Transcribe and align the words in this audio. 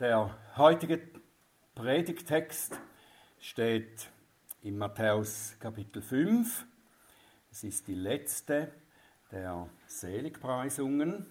Der 0.00 0.34
heutige 0.56 0.98
Predigtext 1.74 2.80
steht 3.38 4.08
in 4.62 4.78
Matthäus 4.78 5.56
Kapitel 5.60 6.00
5. 6.00 6.64
Es 7.50 7.64
ist 7.64 7.86
die 7.86 7.96
letzte 7.96 8.72
der 9.30 9.68
Seligpreisungen. 9.86 11.26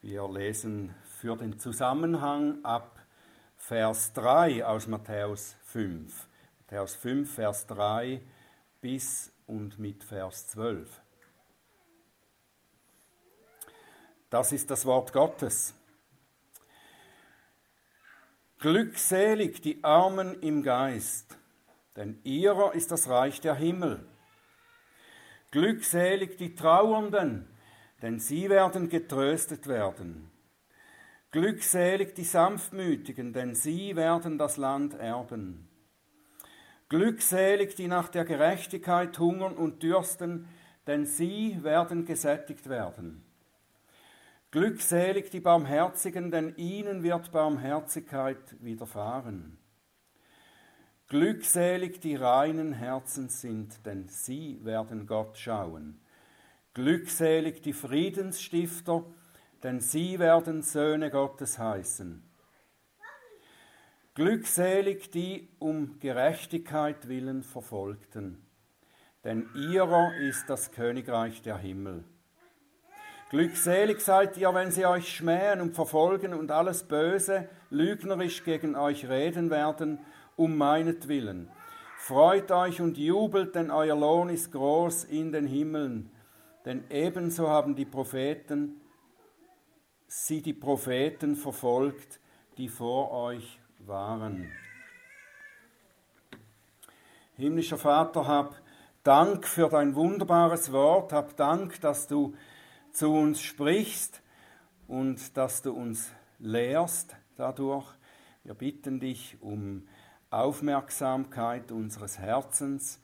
Wir 0.00 0.28
lesen 0.28 0.94
für 1.18 1.36
den 1.36 1.58
Zusammenhang 1.58 2.64
ab 2.64 3.04
Vers 3.56 4.12
3 4.12 4.64
aus 4.64 4.86
Matthäus 4.86 5.56
5. 5.64 6.28
Matthäus 6.60 6.94
5, 6.94 7.34
Vers 7.34 7.66
3 7.66 8.22
bis 8.80 9.32
und 9.48 9.80
mit 9.80 10.04
Vers 10.04 10.46
12. 10.50 10.88
Das 14.30 14.52
ist 14.52 14.70
das 14.70 14.86
Wort 14.86 15.12
Gottes. 15.12 15.74
Glückselig 18.58 19.60
die 19.60 19.84
Armen 19.84 20.40
im 20.40 20.62
Geist, 20.62 21.36
denn 21.94 22.18
ihrer 22.24 22.74
ist 22.74 22.90
das 22.90 23.06
Reich 23.06 23.42
der 23.42 23.54
Himmel. 23.54 24.06
Glückselig 25.50 26.38
die 26.38 26.54
Trauernden, 26.54 27.46
denn 28.00 28.18
sie 28.18 28.48
werden 28.48 28.88
getröstet 28.88 29.66
werden. 29.66 30.30
Glückselig 31.32 32.14
die 32.14 32.24
Sanftmütigen, 32.24 33.34
denn 33.34 33.54
sie 33.54 33.94
werden 33.94 34.38
das 34.38 34.56
Land 34.56 34.94
erben. 34.94 35.68
Glückselig 36.88 37.74
die 37.74 37.88
nach 37.88 38.08
der 38.08 38.24
Gerechtigkeit 38.24 39.18
hungern 39.18 39.54
und 39.54 39.82
dürsten, 39.82 40.48
denn 40.86 41.04
sie 41.04 41.62
werden 41.62 42.06
gesättigt 42.06 42.70
werden. 42.70 43.22
Glückselig 44.50 45.30
die 45.30 45.40
Barmherzigen, 45.40 46.30
denn 46.30 46.54
ihnen 46.56 47.02
wird 47.02 47.32
Barmherzigkeit 47.32 48.56
widerfahren. 48.60 49.58
Glückselig 51.08 52.00
die 52.00 52.16
reinen 52.16 52.72
Herzen 52.72 53.28
sind, 53.28 53.84
denn 53.86 54.08
sie 54.08 54.64
werden 54.64 55.06
Gott 55.06 55.36
schauen. 55.36 56.00
Glückselig 56.74 57.62
die 57.62 57.72
Friedensstifter, 57.72 59.04
denn 59.62 59.80
sie 59.80 60.18
werden 60.18 60.62
Söhne 60.62 61.10
Gottes 61.10 61.58
heißen. 61.58 62.22
Glückselig 64.14 65.10
die 65.10 65.48
um 65.58 65.98
Gerechtigkeit 66.00 67.08
willen 67.08 67.42
Verfolgten, 67.42 68.46
denn 69.24 69.48
ihrer 69.54 70.16
ist 70.16 70.48
das 70.48 70.72
Königreich 70.72 71.42
der 71.42 71.58
Himmel. 71.58 72.04
Glückselig 73.28 74.00
seid 74.00 74.36
ihr, 74.36 74.54
wenn 74.54 74.70
sie 74.70 74.86
euch 74.86 75.16
schmähen 75.16 75.60
und 75.60 75.74
verfolgen 75.74 76.32
und 76.32 76.52
alles 76.52 76.84
Böse 76.84 77.48
lügnerisch 77.70 78.44
gegen 78.44 78.76
euch 78.76 79.08
reden 79.08 79.50
werden, 79.50 79.98
um 80.36 80.56
meinetwillen. 80.56 81.50
Freut 81.98 82.52
euch 82.52 82.80
und 82.80 82.98
jubelt, 82.98 83.56
denn 83.56 83.72
euer 83.72 83.96
Lohn 83.96 84.28
ist 84.28 84.52
groß 84.52 85.04
in 85.04 85.32
den 85.32 85.48
Himmeln. 85.48 86.08
Denn 86.64 86.84
ebenso 86.88 87.48
haben 87.48 87.74
die 87.74 87.84
Propheten, 87.84 88.80
sie 90.06 90.40
die 90.40 90.54
Propheten 90.54 91.34
verfolgt, 91.34 92.20
die 92.58 92.68
vor 92.68 93.10
euch 93.10 93.58
waren. 93.80 94.52
Himmlischer 97.36 97.78
Vater, 97.78 98.28
hab 98.28 98.62
Dank 99.02 99.46
für 99.48 99.68
dein 99.68 99.96
wunderbares 99.96 100.70
Wort, 100.70 101.12
hab 101.12 101.36
Dank, 101.36 101.80
dass 101.80 102.06
du 102.06 102.34
zu 102.96 103.12
uns 103.12 103.42
sprichst 103.42 104.22
und 104.88 105.36
dass 105.36 105.60
du 105.60 105.74
uns 105.74 106.10
lehrst 106.38 107.14
dadurch. 107.36 107.86
Wir 108.42 108.54
bitten 108.54 109.00
dich 109.00 109.36
um 109.42 109.86
Aufmerksamkeit 110.30 111.72
unseres 111.72 112.18
Herzens. 112.18 113.02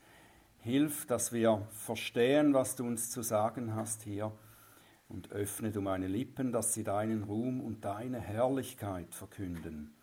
Hilf, 0.61 1.05
dass 1.05 1.35
wir 1.35 1.67
verstehen, 1.73 2.55
was 2.55 2.75
du 2.75 2.87
uns 2.87 3.11
zu 3.11 3.21
sagen 3.21 3.75
hast 3.75 4.03
hier. 4.03 4.33
Und 5.11 5.31
öffne 5.31 5.73
du 5.73 5.83
meine 5.83 6.07
Lippen, 6.07 6.53
dass 6.53 6.73
sie 6.73 6.85
deinen 6.85 7.25
Ruhm 7.25 7.61
und 7.61 7.85
deine 7.85 8.19
Herrlichkeit 8.19 9.15
verkünden. 9.15 9.95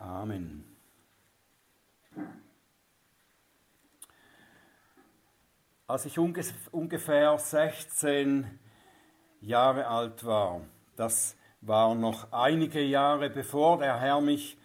Amen. 0.00 0.64
Als 5.86 6.06
ich 6.06 6.18
ungefähr 6.18 7.38
16 7.38 8.58
Jahre 9.42 9.88
alt 9.88 10.24
war. 10.24 10.60
Das 10.96 11.36
war 11.60 11.94
noch 11.94 12.32
einige 12.32 12.80
Jahre 12.82 13.28
bevor 13.28 13.78
der 13.78 14.00
Herr 14.00 14.20
mich 14.20 14.56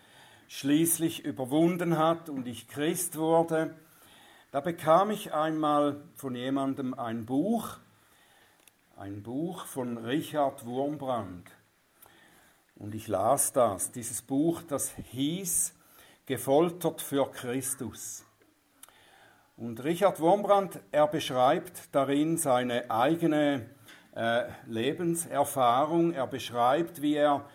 schließlich 0.47 1.25
überwunden 1.25 1.97
hat 1.97 2.29
und 2.29 2.47
ich 2.47 2.67
Christ 2.67 3.17
wurde. 3.17 3.75
Da 4.51 4.61
bekam 4.61 5.11
ich 5.11 5.33
einmal 5.33 6.01
von 6.15 6.35
jemandem 6.35 6.93
ein 6.93 7.25
Buch, 7.25 7.77
ein 8.95 9.23
Buch 9.23 9.65
von 9.65 9.97
Richard 9.97 10.65
Wurmbrand. 10.65 11.51
Und 12.75 12.95
ich 12.95 13.07
las 13.07 13.53
das. 13.53 13.91
Dieses 13.91 14.21
Buch, 14.21 14.61
das 14.61 14.93
hieß 15.11 15.73
Gefoltert 16.27 17.01
für 17.01 17.29
Christus. 17.31 18.23
Und 19.55 19.83
Richard 19.83 20.19
Wurmbrand, 20.19 20.79
er 20.91 21.07
beschreibt 21.07 21.93
darin 21.93 22.37
seine 22.37 22.91
eigene 22.91 23.69
äh, 24.17 24.49
Lebenserfahrung. 24.65 26.11
Er 26.13 26.25
beschreibt, 26.27 27.01
wie 27.01 27.15
er 27.15 27.47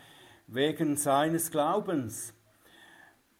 wegen 0.46 0.96
seines 0.96 1.50
Glaubens 1.50 2.34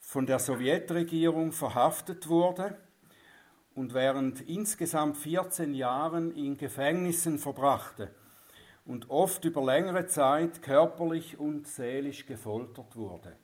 von 0.01 0.27
der 0.27 0.41
Sowjetregierung 0.41 1.53
verhaftet 1.53 2.29
wurde 2.29 2.77
und 3.75 3.95
während 3.95 4.41
insgesamt 4.43 5.17
14 5.17 5.73
Jahren 5.73 6.35
in 6.35 6.57
Gefängnissen 6.57 7.39
verbrachte 7.39 8.11
und 8.85 9.09
oft 9.09 9.45
über 9.45 9.65
längere 9.65 10.07
Zeit 10.07 10.61
körperlich 10.61 11.39
und 11.39 11.69
seelisch 11.69 12.27
gefoltert 12.27 12.97
wurde. 12.97 13.37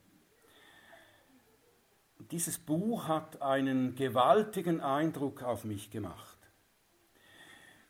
Dieses 2.33 2.59
Buch 2.59 3.06
hat 3.06 3.41
einen 3.41 3.95
gewaltigen 3.95 4.81
Eindruck 4.81 5.45
auf 5.45 5.65
mich 5.65 5.91
gemacht. 5.91 6.38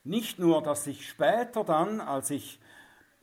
Nicht 0.05 0.39
nur, 0.39 0.63
dass 0.63 0.87
ich 0.87 1.09
später 1.09 1.65
dann, 1.65 2.01
als 2.01 2.31
ich 2.31 2.61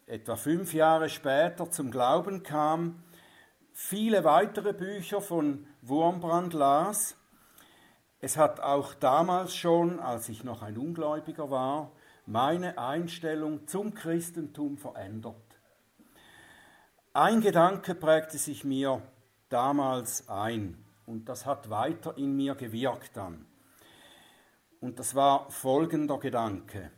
etwa 0.08 0.36
fünf 0.36 0.74
Jahre 0.74 1.10
später 1.10 1.70
zum 1.72 1.90
Glauben 1.90 2.44
kam, 2.44 3.04
viele 3.74 4.24
weitere 4.24 4.74
Bücher 4.74 5.22
von 5.22 5.68
Wurmbrand 5.82 6.54
las. 6.54 7.18
Es 8.20 8.38
hat 8.38 8.60
auch 8.60 8.94
damals 8.94 9.56
schon, 9.56 10.00
als 10.00 10.30
ich 10.30 10.44
noch 10.44 10.62
ein 10.62 10.78
Ungläubiger 10.78 11.50
war, 11.50 11.92
meine 12.26 12.78
Einstellung 12.78 13.68
zum 13.68 13.94
Christentum 13.94 14.78
verändert. 14.78 15.36
Ein 17.14 17.42
Gedanke 17.42 17.96
prägte 17.96 18.38
sich 18.38 18.64
mir 18.64 19.02
damals 19.50 20.28
ein 20.28 20.84
und 21.06 21.30
das 21.30 21.46
hat 21.46 21.70
weiter 21.70 22.18
in 22.18 22.36
mir 22.36 22.56
gewirkt 22.56 23.16
dann. 23.16 23.46
Und 24.80 25.00
das 25.00 25.16
war 25.16 25.50
folgender 25.50 26.20
Gedanke. 26.20 26.92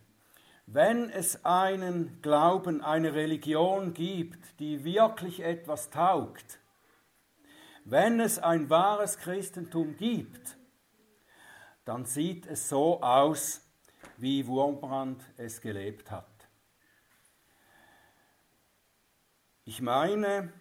Wenn 0.66 1.10
es 1.10 1.46
einen 1.46 2.22
Glauben, 2.22 2.82
eine 2.82 3.14
Religion 3.14 3.94
gibt, 3.94 4.60
die 4.60 4.84
wirklich 4.84 5.42
etwas 5.42 5.90
taugt, 5.90 6.60
wenn 7.86 8.20
es 8.20 8.38
ein 8.38 8.70
wahres 8.70 9.18
Christentum 9.18 9.96
gibt, 9.96 10.58
dann 11.86 12.04
sieht 12.04 12.46
es 12.46 12.68
so 12.68 13.02
aus, 13.02 13.62
wie 14.18 14.46
Wurmbrand 14.46 15.24
es 15.38 15.62
gelebt 15.62 16.12
hat. 16.12 16.28
Ich 19.64 19.82
meine, 19.82 20.52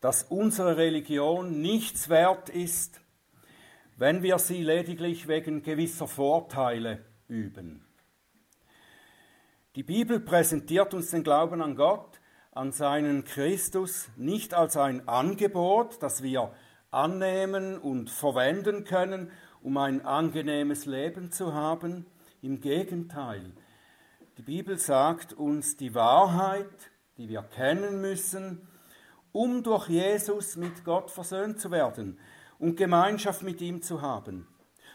dass 0.00 0.22
unsere 0.22 0.78
Religion 0.78 1.60
nichts 1.60 2.08
wert 2.08 2.48
ist, 2.48 3.00
wenn 4.00 4.22
wir 4.22 4.38
sie 4.38 4.62
lediglich 4.62 5.28
wegen 5.28 5.62
gewisser 5.62 6.08
Vorteile 6.08 7.04
üben. 7.28 7.84
Die 9.76 9.82
Bibel 9.82 10.20
präsentiert 10.20 10.94
uns 10.94 11.10
den 11.10 11.22
Glauben 11.22 11.60
an 11.60 11.76
Gott, 11.76 12.18
an 12.52 12.72
seinen 12.72 13.24
Christus 13.24 14.08
nicht 14.16 14.54
als 14.54 14.78
ein 14.78 15.06
Angebot, 15.06 16.02
das 16.02 16.22
wir 16.22 16.50
annehmen 16.90 17.76
und 17.76 18.08
verwenden 18.08 18.84
können, 18.84 19.30
um 19.60 19.76
ein 19.76 20.02
angenehmes 20.02 20.86
Leben 20.86 21.30
zu 21.30 21.52
haben. 21.52 22.06
Im 22.40 22.62
Gegenteil, 22.62 23.52
die 24.38 24.42
Bibel 24.42 24.78
sagt 24.78 25.34
uns 25.34 25.76
die 25.76 25.94
Wahrheit, 25.94 26.90
die 27.18 27.28
wir 27.28 27.42
kennen 27.42 28.00
müssen, 28.00 28.66
um 29.32 29.62
durch 29.62 29.90
Jesus 29.90 30.56
mit 30.56 30.86
Gott 30.86 31.10
versöhnt 31.10 31.60
zu 31.60 31.70
werden 31.70 32.18
und 32.60 32.76
Gemeinschaft 32.76 33.42
mit 33.42 33.60
ihm 33.60 33.82
zu 33.82 34.02
haben. 34.02 34.46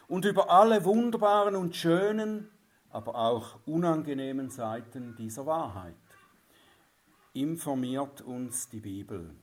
Und 0.07 0.23
über 0.23 0.50
alle 0.50 0.85
wunderbaren 0.85 1.56
und 1.56 1.75
schönen, 1.75 2.50
aber 2.91 3.15
auch 3.15 3.59
unangenehmen 3.65 4.50
Seiten 4.50 5.15
dieser 5.17 5.45
Wahrheit 5.45 5.95
informiert 7.33 8.21
uns 8.21 8.69
die 8.69 8.79
Bibel. 8.79 9.35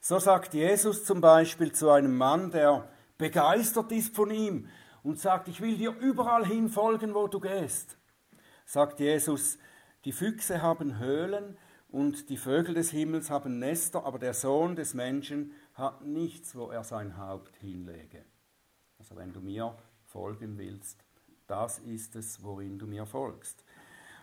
So 0.00 0.18
sagt 0.18 0.54
Jesus 0.54 1.04
zum 1.04 1.20
Beispiel 1.20 1.72
zu 1.72 1.90
einem 1.90 2.16
Mann, 2.16 2.50
der 2.50 2.88
begeistert 3.18 3.92
ist 3.92 4.16
von 4.16 4.30
ihm 4.30 4.68
und 5.02 5.18
sagt, 5.18 5.48
ich 5.48 5.60
will 5.60 5.76
dir 5.76 5.94
überall 6.00 6.46
hin 6.46 6.70
folgen, 6.70 7.12
wo 7.12 7.26
du 7.26 7.40
gehst. 7.40 7.98
Sagt 8.64 9.00
Jesus, 9.00 9.58
die 10.06 10.12
Füchse 10.12 10.62
haben 10.62 10.98
Höhlen 10.98 11.58
und 11.90 12.30
die 12.30 12.38
Vögel 12.38 12.74
des 12.74 12.90
Himmels 12.90 13.28
haben 13.28 13.58
Nester, 13.58 14.06
aber 14.06 14.18
der 14.18 14.32
Sohn 14.32 14.76
des 14.76 14.94
Menschen 14.94 15.52
hat 15.80 16.04
nichts, 16.04 16.54
wo 16.54 16.70
er 16.70 16.84
sein 16.84 17.16
Haupt 17.16 17.56
hinlege. 17.56 18.24
Also 18.98 19.16
wenn 19.16 19.32
du 19.32 19.40
mir 19.40 19.74
folgen 20.04 20.58
willst, 20.58 21.04
das 21.46 21.78
ist 21.80 22.14
es, 22.14 22.42
worin 22.42 22.78
du 22.78 22.86
mir 22.86 23.06
folgst. 23.06 23.64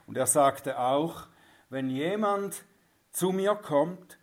Und 0.06 0.18
er 0.18 0.27
sagte 0.27 0.80
auch, 0.80 1.27
wenn 1.69 1.89
jemand 1.89 2.63
zu 3.12 3.31
mir 3.31 3.56
kommt 3.56 4.18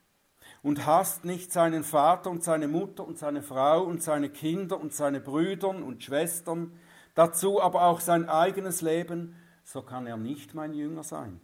und 0.63 0.87
hasst 0.87 1.25
nicht 1.25 1.53
seinen 1.53 1.85
Vater 1.85 2.31
und 2.31 2.43
seine 2.43 2.69
Mutter 2.69 3.07
und 3.07 3.19
seine 3.19 3.43
Frau 3.43 3.83
und 3.83 4.03
seine 4.03 4.31
Kinder 4.31 4.81
und 4.81 4.95
seine 4.95 5.21
Brüder 5.21 5.69
und 5.69 6.03
Schwestern, 6.03 6.79
dazu 7.15 7.61
aber 7.61 7.83
auch 7.83 8.01
sein 8.01 8.29
eigenes 8.29 8.81
Leben, 8.81 9.37
so 9.65 9.83
kann 9.83 10.07
er 10.07 10.17
nicht 10.17 10.55
mein 10.55 10.73
Jünger 10.73 11.03
sein. 11.03 11.41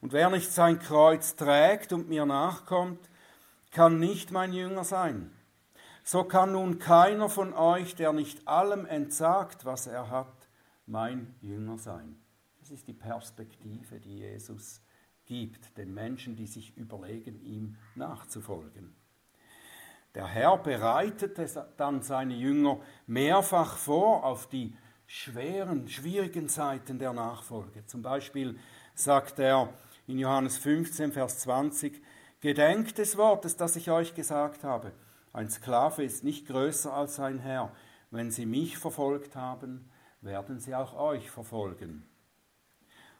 Und 0.00 0.12
wer 0.12 0.30
nicht 0.30 0.50
sein 0.50 0.78
Kreuz 0.78 1.36
trägt 1.36 1.92
und 1.92 2.08
mir 2.08 2.24
nachkommt, 2.24 3.09
kann 3.70 3.98
nicht 3.98 4.30
mein 4.30 4.52
Jünger 4.52 4.84
sein. 4.84 5.30
So 6.02 6.24
kann 6.24 6.52
nun 6.52 6.78
keiner 6.78 7.28
von 7.28 7.52
euch, 7.52 7.94
der 7.94 8.12
nicht 8.12 8.48
allem 8.48 8.86
entsagt, 8.86 9.64
was 9.64 9.86
er 9.86 10.10
hat, 10.10 10.48
mein 10.86 11.34
Jünger 11.40 11.78
sein. 11.78 12.16
Das 12.58 12.70
ist 12.70 12.88
die 12.88 12.94
Perspektive, 12.94 14.00
die 14.00 14.18
Jesus 14.18 14.82
gibt, 15.26 15.76
den 15.76 15.94
Menschen, 15.94 16.36
die 16.36 16.46
sich 16.46 16.76
überlegen, 16.76 17.40
ihm 17.42 17.76
nachzufolgen. 17.94 18.96
Der 20.14 20.26
Herr 20.26 20.58
bereitet 20.58 21.38
dann 21.76 22.02
seine 22.02 22.34
Jünger 22.34 22.80
mehrfach 23.06 23.76
vor 23.76 24.24
auf 24.24 24.48
die 24.48 24.76
schweren, 25.06 25.88
schwierigen 25.88 26.48
Zeiten 26.48 26.98
der 26.98 27.12
Nachfolge. 27.12 27.86
Zum 27.86 28.02
Beispiel 28.02 28.58
sagt 28.94 29.38
er 29.38 29.72
in 30.08 30.18
Johannes 30.18 30.58
15, 30.58 31.12
Vers 31.12 31.40
20, 31.40 32.02
Gedenkt 32.40 32.96
des 32.96 33.18
Wortes, 33.18 33.56
das 33.56 33.76
ich 33.76 33.90
euch 33.90 34.14
gesagt 34.14 34.64
habe. 34.64 34.92
Ein 35.34 35.50
Sklave 35.50 36.04
ist 36.04 36.24
nicht 36.24 36.46
größer 36.46 36.90
als 36.90 37.16
sein 37.16 37.38
Herr. 37.38 37.70
Wenn 38.10 38.30
sie 38.30 38.46
mich 38.46 38.78
verfolgt 38.78 39.36
haben, 39.36 39.90
werden 40.22 40.58
sie 40.58 40.74
auch 40.74 40.94
euch 40.94 41.30
verfolgen. 41.30 42.08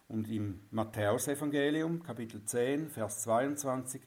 Und 0.08 0.26
im 0.30 0.66
Matthäusevangelium, 0.70 2.02
Kapitel 2.02 2.42
10, 2.42 2.88
Vers 2.88 3.20
22, 3.24 4.00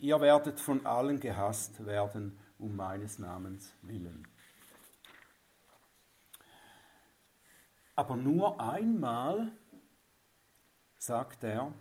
ihr 0.00 0.20
werdet 0.20 0.58
von 0.58 0.84
allen 0.86 1.20
gehasst 1.20 1.86
werden 1.86 2.36
um 2.58 2.74
meines 2.74 3.20
Namens 3.20 3.72
willen. 3.82 4.26
Aber 7.94 8.16
nur 8.16 8.60
einmal 8.60 9.52
sagt 10.98 11.44
er, 11.44 11.72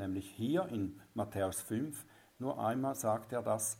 nämlich 0.00 0.28
hier 0.28 0.66
in 0.68 1.00
Matthäus 1.14 1.60
5, 1.62 2.04
nur 2.38 2.58
einmal 2.58 2.96
sagt 2.96 3.32
er 3.32 3.42
das, 3.42 3.78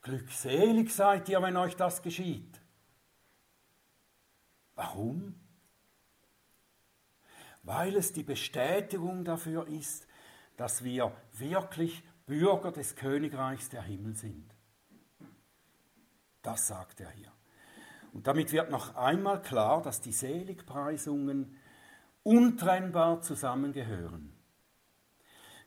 glückselig 0.00 0.94
seid 0.94 1.28
ihr, 1.28 1.42
wenn 1.42 1.56
euch 1.56 1.76
das 1.76 2.00
geschieht. 2.00 2.60
Warum? 4.74 5.34
weil 7.66 7.96
es 7.96 8.12
die 8.12 8.22
Bestätigung 8.22 9.24
dafür 9.24 9.66
ist, 9.66 10.06
dass 10.56 10.84
wir 10.84 11.12
wirklich 11.32 12.04
Bürger 12.24 12.70
des 12.70 12.94
Königreichs 12.94 13.68
der 13.68 13.82
Himmel 13.82 14.14
sind. 14.14 14.54
Das 16.42 16.68
sagt 16.68 17.00
er 17.00 17.10
hier. 17.10 17.32
Und 18.12 18.28
damit 18.28 18.52
wird 18.52 18.70
noch 18.70 18.94
einmal 18.94 19.42
klar, 19.42 19.82
dass 19.82 20.00
die 20.00 20.12
Seligpreisungen 20.12 21.56
untrennbar 22.22 23.20
zusammengehören. 23.20 24.32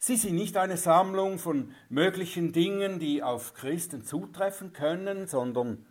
Sie 0.02 0.16
sind 0.16 0.36
nicht 0.36 0.56
eine 0.56 0.78
Sammlung 0.78 1.40
von 1.40 1.74
möglichen 1.90 2.54
Dingen, 2.54 3.00
die 3.00 3.22
auf 3.22 3.54
Christen 3.54 4.06
zutreffen 4.06 4.72
können, 4.72 5.28
sondern 5.28 5.86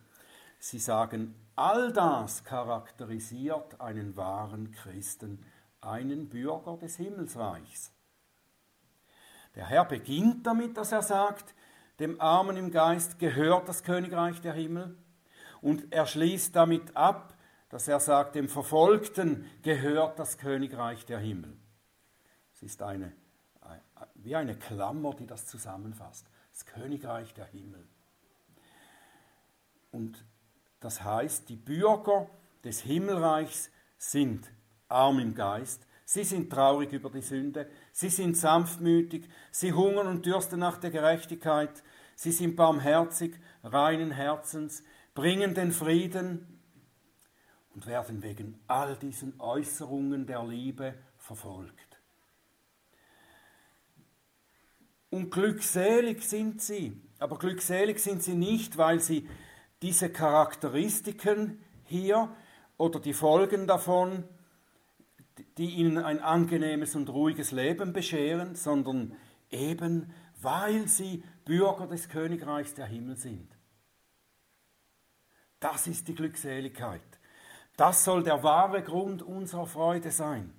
sie 0.58 0.78
sagen, 0.78 1.34
all 1.56 1.92
das 1.92 2.42
charakterisiert 2.42 3.80
einen 3.82 4.16
wahren 4.16 4.70
Christen 4.72 5.44
einen 5.82 6.30
Bürger 6.30 6.78
des 6.78 6.96
Himmelsreichs. 6.96 7.92
Der 9.54 9.66
Herr 9.66 9.84
beginnt 9.84 10.46
damit, 10.46 10.78
dass 10.78 10.90
er 10.92 11.02
sagt, 11.02 11.54
dem 11.98 12.18
Armen 12.18 12.56
im 12.56 12.70
Geist 12.70 13.18
gehört 13.18 13.68
das 13.68 13.82
Königreich 13.82 14.40
der 14.40 14.54
Himmel. 14.54 14.96
Und 15.60 15.92
er 15.92 16.06
schließt 16.06 16.56
damit 16.56 16.96
ab, 16.96 17.34
dass 17.68 17.88
er 17.88 18.00
sagt, 18.00 18.36
dem 18.36 18.48
Verfolgten 18.48 19.44
gehört 19.62 20.18
das 20.18 20.38
Königreich 20.38 21.04
der 21.04 21.18
Himmel. 21.18 21.56
Es 22.54 22.62
ist 22.62 22.82
eine, 22.82 23.12
wie 24.28 24.36
eine 24.36 24.56
Klammer, 24.56 25.14
die 25.14 25.26
das 25.26 25.46
zusammenfasst. 25.46 26.26
Das 26.52 26.66
Königreich 26.66 27.32
der 27.32 27.46
Himmel. 27.46 27.82
Und 29.90 30.22
das 30.80 31.02
heißt, 31.02 31.48
die 31.48 31.56
Bürger 31.56 32.28
des 32.62 32.82
Himmelreichs 32.82 33.70
sind 33.96 34.46
arm 34.88 35.18
im 35.18 35.34
Geist, 35.34 35.86
sie 36.04 36.24
sind 36.24 36.52
traurig 36.52 36.92
über 36.92 37.08
die 37.08 37.22
Sünde, 37.22 37.70
sie 37.92 38.10
sind 38.10 38.36
sanftmütig, 38.36 39.30
sie 39.50 39.72
hungern 39.72 40.06
und 40.06 40.26
dürsten 40.26 40.60
nach 40.60 40.76
der 40.76 40.90
Gerechtigkeit, 40.90 41.82
sie 42.14 42.32
sind 42.32 42.54
barmherzig, 42.54 43.40
reinen 43.62 44.10
Herzens, 44.10 44.82
bringen 45.14 45.54
den 45.54 45.72
Frieden 45.72 46.60
und 47.74 47.86
werden 47.86 48.22
wegen 48.22 48.60
all 48.66 48.94
diesen 48.96 49.40
Äußerungen 49.40 50.26
der 50.26 50.44
Liebe 50.44 50.94
verfolgt. 51.16 51.87
Und 55.10 55.30
glückselig 55.30 56.22
sind 56.22 56.60
sie, 56.60 57.00
aber 57.18 57.38
glückselig 57.38 57.98
sind 57.98 58.22
sie 58.22 58.34
nicht, 58.34 58.76
weil 58.76 59.00
sie 59.00 59.28
diese 59.82 60.10
Charakteristiken 60.10 61.62
hier 61.84 62.34
oder 62.76 63.00
die 63.00 63.14
Folgen 63.14 63.66
davon 63.66 64.24
die 65.56 65.70
ihnen 65.70 65.98
ein 65.98 66.20
angenehmes 66.20 66.94
und 66.94 67.08
ruhiges 67.10 67.52
Leben 67.52 67.92
bescheren, 67.92 68.54
sondern 68.54 69.16
eben 69.50 70.12
weil 70.40 70.86
sie 70.86 71.24
Bürger 71.44 71.86
des 71.88 72.08
Königreichs 72.08 72.74
der 72.74 72.86
Himmel 72.86 73.16
sind. 73.16 73.50
Das 75.58 75.88
ist 75.88 76.06
die 76.06 76.14
Glückseligkeit. 76.14 77.00
Das 77.76 78.04
soll 78.04 78.22
der 78.22 78.42
wahre 78.44 78.82
Grund 78.82 79.22
unserer 79.22 79.66
Freude 79.66 80.12
sein, 80.12 80.52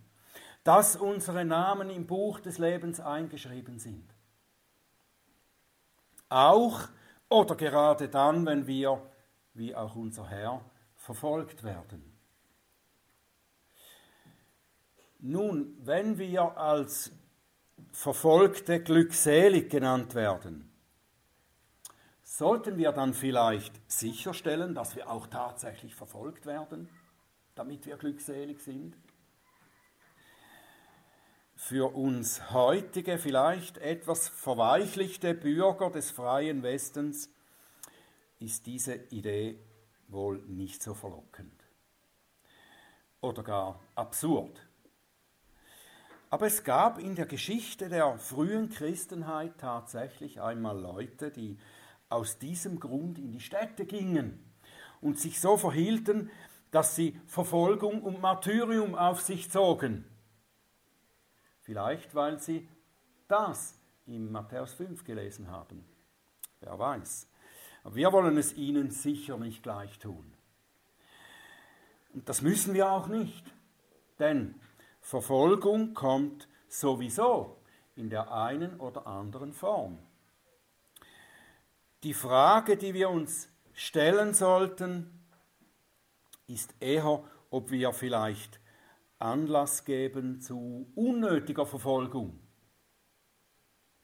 dass 0.65 0.97
unsere 0.97 1.45
Namen 1.45 1.89
im 1.89 2.07
Buch 2.07 2.41
des 2.41 2.57
Lebens 2.57 2.99
eingeschrieben 2.99 3.79
sind. 3.79 4.08
Auch 6.29 6.87
oder 7.27 7.55
gerade 7.55 8.07
dann, 8.07 8.45
wenn 8.45 8.67
wir, 8.67 9.01
wie 9.53 9.75
auch 9.75 9.95
unser 9.95 10.27
Herr, 10.29 10.61
verfolgt 10.95 11.63
werden. 11.63 12.03
Nun, 15.19 15.75
wenn 15.81 16.17
wir 16.17 16.57
als 16.57 17.11
Verfolgte 17.91 18.81
glückselig 18.81 19.69
genannt 19.69 20.15
werden, 20.15 20.71
sollten 22.23 22.77
wir 22.77 22.91
dann 22.93 23.13
vielleicht 23.13 23.73
sicherstellen, 23.91 24.73
dass 24.73 24.95
wir 24.95 25.09
auch 25.09 25.27
tatsächlich 25.27 25.93
verfolgt 25.93 26.45
werden, 26.45 26.89
damit 27.55 27.85
wir 27.85 27.97
glückselig 27.97 28.61
sind? 28.61 28.95
Für 31.61 31.93
uns 31.93 32.51
heutige, 32.51 33.19
vielleicht 33.19 33.77
etwas 33.79 34.29
verweichlichte 34.29 35.33
Bürger 35.33 35.91
des 35.91 36.09
freien 36.09 36.63
Westens 36.63 37.29
ist 38.39 38.65
diese 38.65 38.95
Idee 39.11 39.59
wohl 40.07 40.39
nicht 40.47 40.81
so 40.81 40.93
verlockend 40.93 41.53
oder 43.19 43.43
gar 43.43 43.79
absurd. 43.93 44.65
Aber 46.29 46.47
es 46.47 46.63
gab 46.63 46.97
in 46.97 47.15
der 47.15 47.25
Geschichte 47.25 47.89
der 47.89 48.17
frühen 48.17 48.69
Christenheit 48.69 49.57
tatsächlich 49.59 50.41
einmal 50.41 50.79
Leute, 50.79 51.29
die 51.29 51.59
aus 52.07 52.39
diesem 52.39 52.79
Grund 52.79 53.19
in 53.19 53.33
die 53.33 53.41
Städte 53.41 53.85
gingen 53.85 54.49
und 55.01 55.19
sich 55.19 55.41
so 55.41 55.57
verhielten, 55.57 56.31
dass 56.71 56.95
sie 56.95 57.19
Verfolgung 57.27 58.01
und 58.01 58.21
Martyrium 58.21 58.95
auf 58.95 59.19
sich 59.21 59.51
zogen. 59.51 60.08
Vielleicht 61.69 62.15
weil 62.15 62.39
sie 62.39 62.67
das 63.27 63.77
in 64.07 64.31
Matthäus 64.31 64.73
5 64.73 65.03
gelesen 65.03 65.51
haben. 65.51 65.85
Wer 66.61 66.79
weiß. 66.79 67.27
Aber 67.83 67.93
wir 67.93 68.11
wollen 68.11 68.39
es 68.39 68.53
ihnen 68.53 68.89
sicher 68.89 69.37
nicht 69.37 69.61
gleich 69.61 69.99
tun. 69.99 70.33
Und 72.15 72.27
das 72.27 72.41
müssen 72.41 72.73
wir 72.73 72.91
auch 72.91 73.05
nicht. 73.05 73.45
Denn 74.17 74.55
Verfolgung 74.99 75.93
kommt 75.93 76.47
sowieso 76.67 77.61
in 77.95 78.09
der 78.09 78.31
einen 78.31 78.79
oder 78.79 79.05
anderen 79.05 79.53
Form. 79.53 79.99
Die 82.01 82.15
Frage, 82.15 82.77
die 82.77 82.95
wir 82.95 83.11
uns 83.11 83.47
stellen 83.73 84.33
sollten, 84.33 85.23
ist 86.47 86.73
eher, 86.79 87.23
ob 87.51 87.69
wir 87.69 87.93
vielleicht 87.93 88.59
Anlass 89.19 89.83
geben 89.83 90.39
zu 90.39 90.89
unnötiger 90.95 91.65
Verfolgung. 91.65 92.39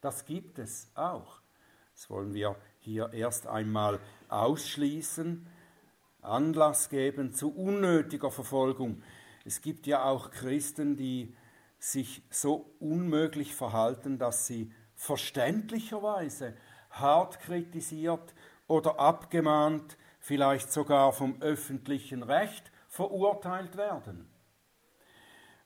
Das 0.02 0.26
gibt 0.26 0.60
es 0.60 0.92
auch. 0.94 1.40
Das 1.94 2.10
wollen 2.10 2.34
wir 2.34 2.58
hier 2.80 3.14
erst 3.14 3.48
einmal 3.48 4.02
ausschließen. 4.28 5.48
Anlass 6.22 6.90
geben 6.90 7.32
zu 7.32 7.50
unnötiger 7.56 8.30
Verfolgung. 8.30 9.04
Es 9.46 9.62
gibt 9.62 9.88
ja 9.88 10.04
auch 10.04 10.32
Christen, 10.32 10.98
die 10.98 11.34
sich 11.80 12.22
so 12.30 12.76
unmöglich 12.80 13.56
verhalten, 13.56 14.18
dass 14.18 14.48
sie 14.48 14.74
verständlicherweise 14.96 16.58
hart 16.90 17.40
kritisiert 17.40 18.34
oder 18.68 19.00
abgemahnt, 19.00 19.98
vielleicht 20.20 20.74
sogar 20.74 21.14
vom 21.14 21.42
öffentlichen 21.42 22.22
Recht 22.22 22.70
verurteilt 22.90 23.78
werden. 23.78 24.35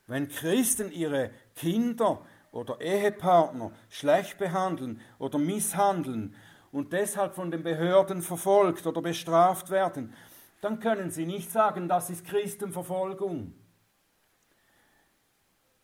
Wenn 0.10 0.28
Christen 0.28 0.92
ihre 0.92 1.30
Kinder 1.56 2.26
oder 2.52 2.82
Ehepartner 2.82 3.72
schlecht 3.90 4.40
behandeln 4.40 5.02
oder 5.20 5.38
misshandeln 5.38 6.36
und 6.72 6.94
deshalb 6.94 7.36
von 7.36 7.52
den 7.52 7.62
Behörden 7.62 8.24
verfolgt 8.24 8.88
oder 8.88 9.04
bestraft 9.04 9.70
werden, 9.70 10.16
dann 10.62 10.80
können 10.80 11.12
sie 11.12 11.28
nicht 11.28 11.52
sagen, 11.52 11.88
das 11.88 12.10
ist 12.10 12.26
Christenverfolgung. 12.26 13.54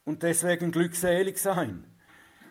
Und 0.05 0.24
deswegen 0.24 0.72
glückselig 0.72 1.38
sein. 1.38 1.86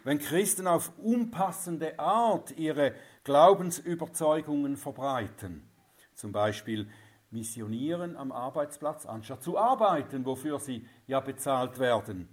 Wenn 0.04 0.20
Christen 0.20 0.68
auf 0.68 0.92
unpassende 0.98 1.98
Art 1.98 2.56
ihre 2.56 2.94
Glaubensüberzeugungen 3.24 4.76
verbreiten, 4.76 5.68
zum 6.14 6.30
Beispiel 6.30 6.88
missionieren 7.34 8.16
am 8.16 8.32
Arbeitsplatz, 8.32 9.04
anstatt 9.04 9.42
zu 9.42 9.58
arbeiten, 9.58 10.24
wofür 10.24 10.58
sie 10.58 10.88
ja 11.06 11.20
bezahlt 11.20 11.78
werden, 11.78 12.28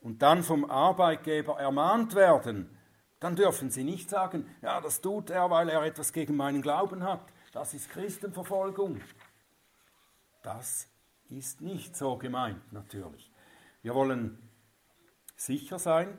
und 0.00 0.22
dann 0.22 0.42
vom 0.42 0.68
Arbeitgeber 0.68 1.58
ermahnt 1.58 2.14
werden, 2.14 2.76
dann 3.20 3.36
dürfen 3.36 3.70
sie 3.70 3.84
nicht 3.84 4.10
sagen, 4.10 4.48
ja, 4.60 4.80
das 4.80 5.00
tut 5.00 5.30
er, 5.30 5.48
weil 5.50 5.68
er 5.68 5.82
etwas 5.82 6.12
gegen 6.12 6.36
meinen 6.36 6.60
Glauben 6.60 7.04
hat. 7.04 7.32
Das 7.52 7.72
ist 7.72 7.88
Christenverfolgung. 7.88 9.00
Das 10.42 10.88
ist 11.30 11.60
nicht 11.60 11.96
so 11.96 12.16
gemeint, 12.16 12.72
natürlich. 12.72 13.30
Wir 13.82 13.94
wollen 13.94 14.38
sicher 15.36 15.78
sein, 15.78 16.18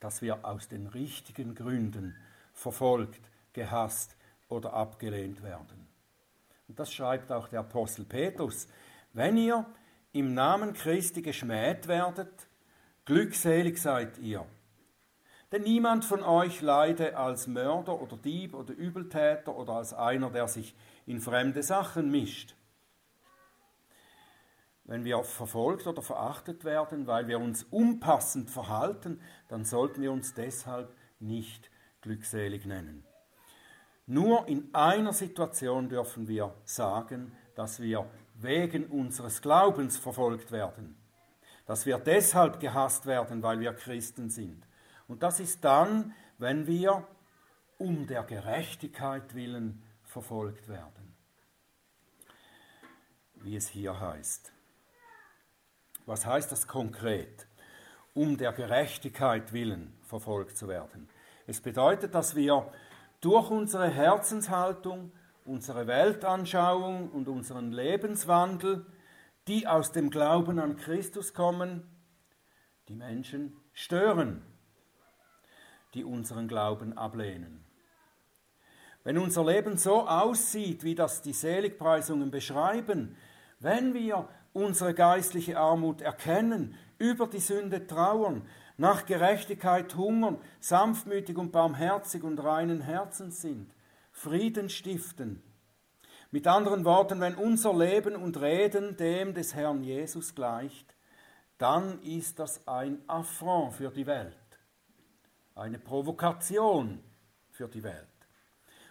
dass 0.00 0.22
wir 0.22 0.46
aus 0.46 0.68
den 0.68 0.86
richtigen 0.86 1.54
Gründen 1.54 2.16
verfolgt, 2.54 3.20
gehasst 3.52 4.16
oder 4.48 4.72
abgelehnt 4.72 5.42
werden. 5.42 5.85
Und 6.68 6.78
das 6.78 6.92
schreibt 6.92 7.30
auch 7.30 7.48
der 7.48 7.60
Apostel 7.60 8.04
Petrus. 8.04 8.66
Wenn 9.12 9.36
ihr 9.36 9.66
im 10.12 10.34
Namen 10.34 10.72
Christi 10.72 11.22
geschmäht 11.22 11.88
werdet, 11.88 12.48
glückselig 13.04 13.80
seid 13.80 14.18
ihr. 14.18 14.46
Denn 15.52 15.62
niemand 15.62 16.04
von 16.04 16.22
euch 16.22 16.60
leide 16.60 17.16
als 17.16 17.46
Mörder 17.46 18.00
oder 18.00 18.16
Dieb 18.16 18.54
oder 18.54 18.74
Übeltäter 18.74 19.56
oder 19.56 19.74
als 19.74 19.94
einer, 19.94 20.30
der 20.30 20.48
sich 20.48 20.74
in 21.06 21.20
fremde 21.20 21.62
Sachen 21.62 22.10
mischt. 22.10 22.56
Wenn 24.84 25.04
wir 25.04 25.22
verfolgt 25.22 25.86
oder 25.86 26.02
verachtet 26.02 26.64
werden, 26.64 27.06
weil 27.06 27.26
wir 27.26 27.38
uns 27.38 27.64
unpassend 27.64 28.50
verhalten, 28.50 29.20
dann 29.48 29.64
sollten 29.64 30.00
wir 30.00 30.12
uns 30.12 30.34
deshalb 30.34 30.94
nicht 31.18 31.70
glückselig 32.00 32.66
nennen. 32.66 33.04
Nur 34.06 34.46
in 34.46 34.72
einer 34.72 35.12
Situation 35.12 35.88
dürfen 35.88 36.28
wir 36.28 36.54
sagen, 36.64 37.32
dass 37.56 37.80
wir 37.80 38.08
wegen 38.34 38.86
unseres 38.86 39.42
Glaubens 39.42 39.96
verfolgt 39.96 40.52
werden, 40.52 40.96
dass 41.66 41.86
wir 41.86 41.98
deshalb 41.98 42.60
gehasst 42.60 43.06
werden, 43.06 43.42
weil 43.42 43.58
wir 43.58 43.72
Christen 43.72 44.30
sind. 44.30 44.64
Und 45.08 45.22
das 45.22 45.40
ist 45.40 45.64
dann, 45.64 46.14
wenn 46.38 46.66
wir 46.66 47.06
um 47.78 48.06
der 48.06 48.22
Gerechtigkeit 48.22 49.34
willen 49.34 49.82
verfolgt 50.04 50.68
werden, 50.68 51.14
wie 53.34 53.56
es 53.56 53.68
hier 53.68 53.98
heißt. 53.98 54.52
Was 56.06 56.24
heißt 56.24 56.52
das 56.52 56.68
konkret? 56.68 57.48
Um 58.14 58.36
der 58.36 58.52
Gerechtigkeit 58.52 59.52
willen 59.52 59.98
verfolgt 60.02 60.56
zu 60.56 60.68
werden. 60.68 61.08
Es 61.46 61.60
bedeutet, 61.60 62.14
dass 62.14 62.34
wir 62.34 62.70
durch 63.20 63.50
unsere 63.50 63.88
Herzenshaltung, 63.88 65.12
unsere 65.44 65.86
Weltanschauung 65.86 67.10
und 67.10 67.28
unseren 67.28 67.72
Lebenswandel, 67.72 68.86
die 69.46 69.66
aus 69.66 69.92
dem 69.92 70.10
Glauben 70.10 70.58
an 70.58 70.76
Christus 70.76 71.32
kommen, 71.32 71.88
die 72.88 72.94
Menschen 72.94 73.56
stören, 73.72 74.42
die 75.94 76.04
unseren 76.04 76.48
Glauben 76.48 76.96
ablehnen. 76.96 77.64
Wenn 79.04 79.18
unser 79.18 79.44
Leben 79.44 79.76
so 79.76 80.08
aussieht, 80.08 80.82
wie 80.82 80.96
das 80.96 81.22
die 81.22 81.32
Seligpreisungen 81.32 82.32
beschreiben, 82.32 83.16
wenn 83.60 83.94
wir 83.94 84.28
unsere 84.52 84.94
geistliche 84.94 85.58
Armut 85.58 86.00
erkennen, 86.00 86.74
über 86.98 87.26
die 87.26 87.40
Sünde 87.40 87.86
trauern, 87.86 88.42
nach 88.76 89.06
Gerechtigkeit 89.06 89.94
hungern, 89.96 90.38
sanftmütig 90.60 91.36
und 91.38 91.52
barmherzig 91.52 92.22
und 92.22 92.42
reinen 92.42 92.80
Herzens 92.80 93.40
sind, 93.40 93.72
Frieden 94.12 94.68
stiften. 94.68 95.42
Mit 96.30 96.46
anderen 96.46 96.84
Worten, 96.84 97.20
wenn 97.20 97.34
unser 97.34 97.74
Leben 97.74 98.16
und 98.16 98.40
Reden 98.40 98.96
dem 98.96 99.34
des 99.34 99.54
Herrn 99.54 99.82
Jesus 99.82 100.34
gleicht, 100.34 100.94
dann 101.58 102.02
ist 102.02 102.38
das 102.38 102.66
ein 102.66 103.02
Affront 103.06 103.74
für 103.74 103.90
die 103.90 104.06
Welt, 104.06 104.36
eine 105.54 105.78
Provokation 105.78 107.02
für 107.50 107.68
die 107.68 107.82
Welt. 107.82 108.06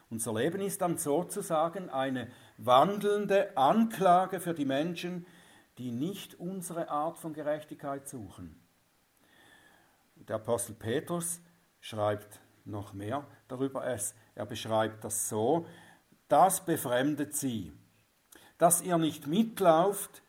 Unser 0.09 0.33
Leben 0.33 0.61
ist 0.61 0.81
dann 0.81 0.97
sozusagen 0.97 1.89
eine 1.89 2.31
wandelnde 2.57 3.55
Anklage 3.57 4.39
für 4.39 4.53
die 4.53 4.65
Menschen, 4.65 5.25
die 5.77 5.91
nicht 5.91 6.39
unsere 6.39 6.89
Art 6.89 7.17
von 7.17 7.33
Gerechtigkeit 7.33 8.07
suchen. 8.07 8.64
Der 10.27 10.37
Apostel 10.37 10.73
Petrus 10.73 11.39
schreibt 11.79 12.39
noch 12.65 12.93
mehr 12.93 13.25
darüber. 13.47 13.83
Er 13.83 14.45
beschreibt 14.45 15.03
das 15.03 15.29
so, 15.29 15.65
das 16.27 16.65
befremdet 16.65 17.35
sie, 17.35 17.71
dass 18.57 18.81
ihr 18.81 18.97
nicht 18.97 19.27
mitlauft 19.27 20.23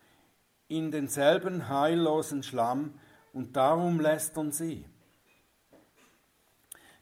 in 0.69 0.91
denselben 0.91 1.69
heillosen 1.69 2.43
Schlamm 2.43 2.99
und 3.33 3.57
darum 3.57 4.01
lästern 4.01 4.53
sie. 4.53 4.85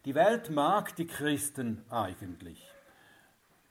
Die 0.04 0.14
Welt 0.14 0.50
mag 0.50 0.94
die 0.96 1.06
Christen 1.06 1.82
eigentlich, 1.88 2.70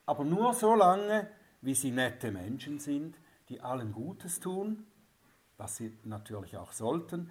aber 0.06 0.26
nur 0.26 0.54
so 0.54 0.74
lange, 0.74 1.30
wie 1.62 1.76
sie 1.76 1.92
nette 1.92 2.32
Menschen 2.32 2.80
sind, 2.80 3.18
die 3.50 3.62
allen 3.62 3.94
Gutes 3.94 4.40
tun, 4.40 4.86
was 5.58 5.78
sie 5.78 5.96
natürlich 6.04 6.58
auch 6.58 6.72
sollten, 6.72 7.30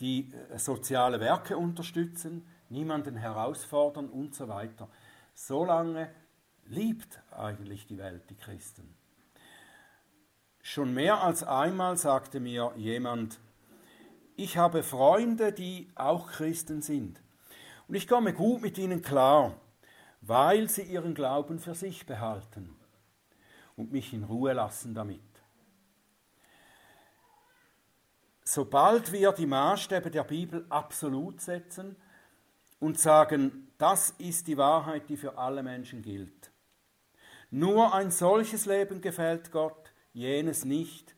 die 0.00 0.32
äh, 0.32 0.58
soziale 0.58 1.20
Werke 1.20 1.56
unterstützen, 1.56 2.46
niemanden 2.68 3.16
herausfordern 3.16 4.08
und 4.08 4.34
so 4.34 4.48
weiter. 4.48 4.88
Solange 5.34 6.10
liebt 6.64 7.20
eigentlich 7.30 7.86
die 7.86 7.98
Welt 7.98 8.28
die 8.30 8.36
Christen. 8.36 8.94
Schon 10.62 10.94
mehr 10.94 11.22
als 11.22 11.44
einmal 11.44 11.96
sagte 11.96 12.40
mir 12.40 12.72
jemand, 12.76 13.38
ich 14.34 14.56
habe 14.56 14.82
Freunde, 14.82 15.52
die 15.52 15.88
auch 15.94 16.28
Christen 16.28 16.82
sind. 16.82 17.22
Und 17.88 17.94
ich 17.94 18.08
komme 18.08 18.34
gut 18.34 18.62
mit 18.62 18.76
ihnen 18.76 19.00
klar, 19.00 19.54
weil 20.20 20.68
sie 20.68 20.82
ihren 20.82 21.14
Glauben 21.14 21.58
für 21.58 21.74
sich 21.74 22.04
behalten 22.04 22.76
und 23.76 23.92
mich 23.92 24.12
in 24.12 24.24
Ruhe 24.24 24.52
lassen 24.52 24.94
damit. 24.94 25.20
Sobald 28.48 29.10
wir 29.10 29.32
die 29.32 29.46
Maßstäbe 29.46 30.08
der 30.10 30.22
Bibel 30.22 30.64
absolut 30.68 31.40
setzen 31.40 31.96
und 32.78 32.98
sagen, 32.98 33.72
das 33.76 34.10
ist 34.18 34.46
die 34.46 34.56
Wahrheit, 34.56 35.08
die 35.08 35.16
für 35.16 35.36
alle 35.36 35.64
Menschen 35.64 36.00
gilt. 36.00 36.52
Nur 37.50 37.92
ein 37.92 38.10
solches 38.10 38.64
Leben 38.64 39.00
gefällt 39.00 39.50
Gott, 39.50 39.92
jenes 40.12 40.64
nicht. 40.64 41.16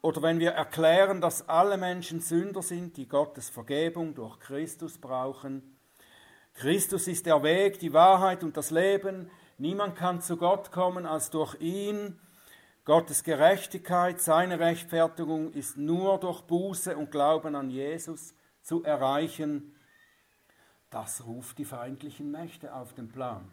Oder 0.00 0.22
wenn 0.22 0.38
wir 0.38 0.52
erklären, 0.52 1.20
dass 1.20 1.46
alle 1.46 1.76
Menschen 1.76 2.20
Sünder 2.20 2.62
sind, 2.62 2.96
die 2.96 3.08
Gottes 3.08 3.50
Vergebung 3.50 4.14
durch 4.14 4.38
Christus 4.40 4.96
brauchen. 4.96 5.76
Christus 6.54 7.06
ist 7.06 7.26
der 7.26 7.42
Weg, 7.42 7.80
die 7.80 7.92
Wahrheit 7.92 8.42
und 8.42 8.56
das 8.56 8.70
Leben. 8.70 9.30
Niemand 9.58 9.96
kann 9.96 10.22
zu 10.22 10.38
Gott 10.38 10.72
kommen 10.72 11.04
als 11.04 11.30
durch 11.30 11.60
ihn. 11.60 12.18
Gottes 12.88 13.22
Gerechtigkeit, 13.22 14.18
seine 14.18 14.60
Rechtfertigung 14.60 15.52
ist 15.52 15.76
nur 15.76 16.18
durch 16.18 16.40
Buße 16.40 16.96
und 16.96 17.10
Glauben 17.10 17.54
an 17.54 17.68
Jesus 17.68 18.32
zu 18.62 18.82
erreichen. 18.82 19.76
das 20.88 21.26
ruft 21.26 21.58
die 21.58 21.66
feindlichen 21.66 22.30
Mächte 22.30 22.74
auf 22.74 22.94
den 22.94 23.12
Plan. 23.12 23.46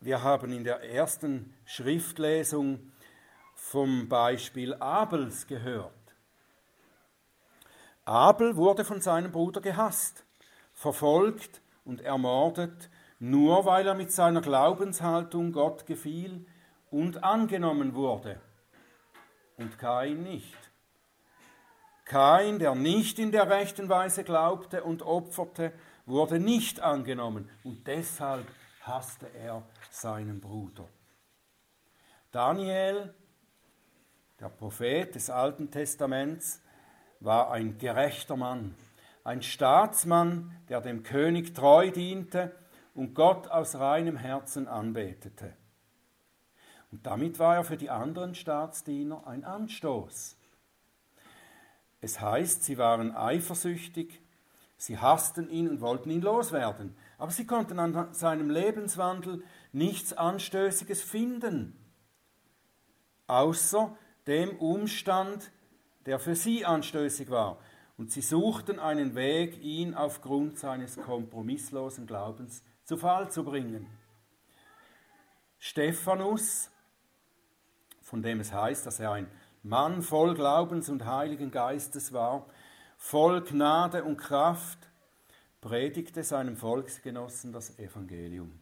Wir 0.00 0.24
haben 0.24 0.50
in 0.50 0.64
der 0.64 0.82
ersten 0.82 1.54
Schriftlesung 1.66 2.92
vom 3.54 4.08
Beispiel 4.08 4.74
Abels 4.74 5.46
gehört. 5.46 5.92
Abel 8.04 8.56
wurde 8.56 8.84
von 8.84 9.00
seinem 9.00 9.30
Bruder 9.30 9.60
gehasst, 9.60 10.24
verfolgt 10.72 11.62
und 11.84 12.00
ermordet, 12.00 12.90
nur 13.20 13.66
weil 13.66 13.86
er 13.86 13.94
mit 13.94 14.10
seiner 14.10 14.40
Glaubenshaltung 14.40 15.52
Gott 15.52 15.86
gefiel 15.86 16.44
und 16.92 17.24
angenommen 17.24 17.94
wurde. 17.94 18.40
Und 19.56 19.78
Kain 19.78 20.22
nicht. 20.22 20.56
Kain, 22.04 22.58
der 22.58 22.74
nicht 22.74 23.18
in 23.18 23.32
der 23.32 23.48
rechten 23.48 23.88
Weise 23.88 24.22
glaubte 24.22 24.84
und 24.84 25.02
opferte, 25.02 25.72
wurde 26.04 26.38
nicht 26.38 26.80
angenommen 26.80 27.48
und 27.64 27.86
deshalb 27.86 28.46
hasste 28.82 29.26
er 29.34 29.62
seinen 29.90 30.40
Bruder. 30.40 30.88
Daniel, 32.32 33.14
der 34.40 34.48
Prophet 34.48 35.14
des 35.14 35.30
Alten 35.30 35.70
Testaments, 35.70 36.60
war 37.20 37.52
ein 37.52 37.78
gerechter 37.78 38.36
Mann, 38.36 38.74
ein 39.22 39.42
Staatsmann, 39.42 40.56
der 40.68 40.80
dem 40.80 41.04
König 41.04 41.54
treu 41.54 41.90
diente 41.90 42.52
und 42.94 43.14
Gott 43.14 43.48
aus 43.48 43.76
reinem 43.76 44.16
Herzen 44.16 44.66
anbetete. 44.66 45.56
Und 46.92 47.06
damit 47.06 47.38
war 47.38 47.56
er 47.56 47.64
für 47.64 47.78
die 47.78 47.90
anderen 47.90 48.34
Staatsdiener 48.34 49.26
ein 49.26 49.44
Anstoß. 49.44 50.36
Es 52.02 52.20
heißt, 52.20 52.64
sie 52.64 52.78
waren 52.78 53.16
eifersüchtig, 53.16 54.20
sie 54.76 54.98
hassten 54.98 55.48
ihn 55.48 55.68
und 55.68 55.80
wollten 55.80 56.10
ihn 56.10 56.20
loswerden, 56.20 56.94
aber 57.16 57.30
sie 57.30 57.46
konnten 57.46 57.78
an 57.78 58.12
seinem 58.12 58.50
Lebenswandel 58.50 59.42
nichts 59.72 60.12
Anstößiges 60.12 61.00
finden, 61.02 61.76
außer 63.26 63.96
dem 64.26 64.50
Umstand, 64.58 65.50
der 66.04 66.18
für 66.18 66.34
sie 66.34 66.66
anstößig 66.66 67.30
war. 67.30 67.58
Und 67.96 68.10
sie 68.10 68.20
suchten 68.20 68.80
einen 68.80 69.14
Weg, 69.14 69.62
ihn 69.62 69.94
aufgrund 69.94 70.58
seines 70.58 70.96
kompromisslosen 70.96 72.06
Glaubens 72.06 72.64
zu 72.84 72.96
Fall 72.96 73.30
zu 73.30 73.44
bringen. 73.44 73.86
Stephanus, 75.58 76.71
von 78.12 78.20
dem 78.20 78.40
es 78.40 78.52
heißt, 78.52 78.84
dass 78.84 79.00
er 79.00 79.12
ein 79.12 79.26
Mann 79.62 80.02
voll 80.02 80.34
Glaubens 80.34 80.90
und 80.90 81.06
Heiligen 81.06 81.50
Geistes 81.50 82.12
war, 82.12 82.46
voll 82.98 83.40
Gnade 83.40 84.04
und 84.04 84.18
Kraft, 84.18 84.90
predigte 85.62 86.22
seinem 86.22 86.58
Volksgenossen 86.58 87.54
das 87.54 87.78
Evangelium. 87.78 88.60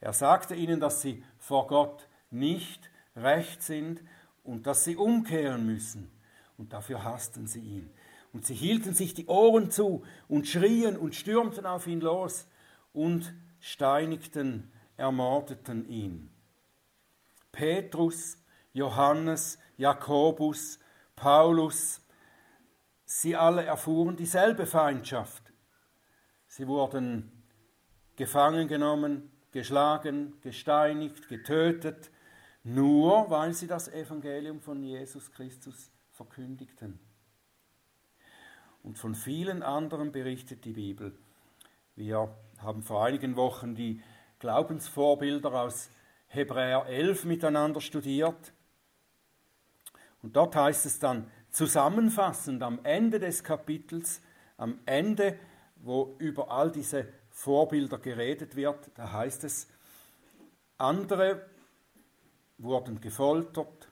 Er 0.00 0.12
sagte 0.12 0.56
ihnen, 0.56 0.80
dass 0.80 1.02
sie 1.02 1.22
vor 1.38 1.68
Gott 1.68 2.08
nicht 2.32 2.90
recht 3.14 3.62
sind 3.62 4.02
und 4.42 4.66
dass 4.66 4.82
sie 4.82 4.96
umkehren 4.96 5.64
müssen 5.64 6.10
und 6.58 6.72
dafür 6.72 7.04
hassten 7.04 7.46
sie 7.46 7.60
ihn. 7.60 7.90
Und 8.32 8.44
sie 8.44 8.54
hielten 8.54 8.92
sich 8.92 9.14
die 9.14 9.26
Ohren 9.26 9.70
zu 9.70 10.02
und 10.26 10.48
schrien 10.48 10.96
und 10.96 11.14
stürmten 11.14 11.64
auf 11.64 11.86
ihn 11.86 12.00
los 12.00 12.48
und 12.92 13.32
steinigten, 13.60 14.72
ermordeten 14.96 15.88
ihn. 15.88 16.28
Petrus, 17.52 18.36
Johannes, 18.74 19.58
Jakobus, 19.78 20.78
Paulus, 21.16 22.02
sie 23.06 23.34
alle 23.34 23.64
erfuhren 23.64 24.16
dieselbe 24.16 24.66
Feindschaft. 24.66 25.52
Sie 26.46 26.66
wurden 26.68 27.32
gefangen 28.16 28.68
genommen, 28.68 29.30
geschlagen, 29.52 30.34
gesteinigt, 30.40 31.28
getötet, 31.28 32.10
nur 32.64 33.30
weil 33.30 33.54
sie 33.54 33.66
das 33.66 33.88
Evangelium 33.88 34.60
von 34.60 34.82
Jesus 34.82 35.30
Christus 35.32 35.90
verkündigten. 36.10 36.98
Und 38.82 38.98
von 38.98 39.14
vielen 39.14 39.62
anderen 39.62 40.12
berichtet 40.12 40.64
die 40.64 40.72
Bibel. 40.72 41.16
Wir 41.94 42.34
haben 42.58 42.82
vor 42.82 43.04
einigen 43.04 43.36
Wochen 43.36 43.74
die 43.74 44.02
Glaubensvorbilder 44.40 45.52
aus 45.52 45.90
Hebräer 46.26 46.86
11 46.86 47.24
miteinander 47.24 47.80
studiert. 47.80 48.53
Und 50.24 50.34
dort 50.36 50.56
heißt 50.56 50.86
es 50.86 50.98
dann 50.98 51.30
zusammenfassend 51.50 52.62
am 52.62 52.80
Ende 52.82 53.20
des 53.20 53.44
Kapitels, 53.44 54.22
am 54.56 54.78
Ende, 54.86 55.38
wo 55.76 56.16
über 56.18 56.50
all 56.50 56.72
diese 56.72 57.06
Vorbilder 57.28 57.98
geredet 57.98 58.56
wird, 58.56 58.90
da 58.94 59.12
heißt 59.12 59.44
es, 59.44 59.68
andere 60.78 61.44
wurden 62.56 63.02
gefoltert, 63.02 63.90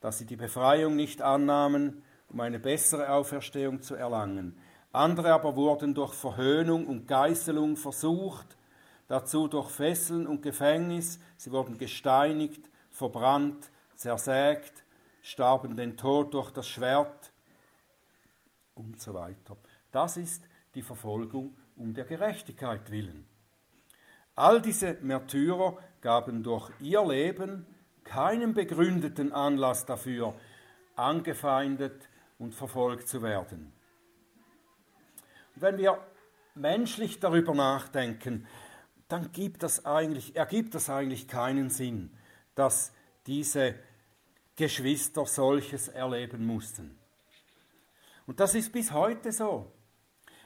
dass 0.00 0.18
sie 0.18 0.26
die 0.26 0.36
Befreiung 0.36 0.94
nicht 0.94 1.22
annahmen, 1.22 2.04
um 2.28 2.38
eine 2.38 2.60
bessere 2.60 3.10
Auferstehung 3.10 3.82
zu 3.82 3.96
erlangen. 3.96 4.56
Andere 4.92 5.32
aber 5.32 5.56
wurden 5.56 5.92
durch 5.92 6.14
Verhöhnung 6.14 6.86
und 6.86 7.08
Geißelung 7.08 7.76
versucht, 7.76 8.56
dazu 9.08 9.48
durch 9.48 9.70
Fesseln 9.70 10.28
und 10.28 10.40
Gefängnis, 10.40 11.18
sie 11.36 11.50
wurden 11.50 11.78
gesteinigt, 11.78 12.70
verbrannt, 12.90 13.72
zersägt, 13.96 14.84
starben 15.22 15.76
den 15.76 15.96
Tod 15.96 16.34
durch 16.34 16.50
das 16.50 16.68
Schwert 16.68 17.32
und 18.74 19.00
so 19.00 19.14
weiter. 19.14 19.56
Das 19.90 20.16
ist 20.16 20.44
die 20.74 20.82
Verfolgung 20.82 21.56
um 21.76 21.94
der 21.94 22.04
Gerechtigkeit 22.04 22.90
willen. 22.90 23.26
All 24.34 24.62
diese 24.62 24.94
Märtyrer 25.00 25.78
gaben 26.00 26.42
durch 26.42 26.70
ihr 26.80 27.04
Leben 27.04 27.66
keinen 28.04 28.54
begründeten 28.54 29.32
Anlass 29.32 29.84
dafür, 29.84 30.34
angefeindet 30.94 32.08
und 32.38 32.54
verfolgt 32.54 33.08
zu 33.08 33.22
werden. 33.22 33.72
Und 35.54 35.62
wenn 35.62 35.78
wir 35.78 35.98
menschlich 36.54 37.20
darüber 37.20 37.54
nachdenken, 37.54 38.46
dann 39.08 39.32
gibt 39.32 39.62
das 39.62 39.84
eigentlich, 39.86 40.36
ergibt 40.36 40.74
das 40.74 40.90
eigentlich 40.90 41.28
keinen 41.28 41.70
Sinn, 41.70 42.10
dass 42.54 42.92
diese 43.26 43.74
Geschwister 44.58 45.24
solches 45.24 45.86
erleben 45.86 46.44
mussten. 46.44 46.98
Und 48.26 48.40
das 48.40 48.54
ist 48.54 48.72
bis 48.72 48.92
heute 48.92 49.30
so. 49.32 49.72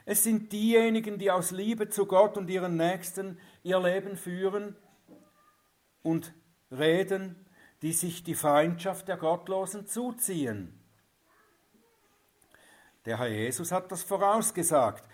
Es 0.05 0.23
sind 0.23 0.53
diejenigen, 0.53 1.19
die 1.19 1.31
aus 1.31 1.51
Liebe 1.51 1.89
zu 1.89 2.05
Gott 2.07 2.37
und 2.37 2.51
ihren 2.51 2.77
Nächsten 2.77 3.41
ihr 3.63 3.81
Leben 3.81 4.17
führen 4.17 4.77
und 6.03 6.35
reden 6.71 7.37
die 7.81 7.93
sich 7.93 8.23
die 8.23 8.37
Feindschaft 8.37 9.09
der 9.09 9.17
Gottlosen 9.17 9.89
zuziehen. 9.89 10.79
Der 13.05 13.19
Herr 13.19 13.29
Jesus 13.29 13.73
hat 13.73 13.91
das 13.91 14.05
vorausgesagt. 14.05 15.05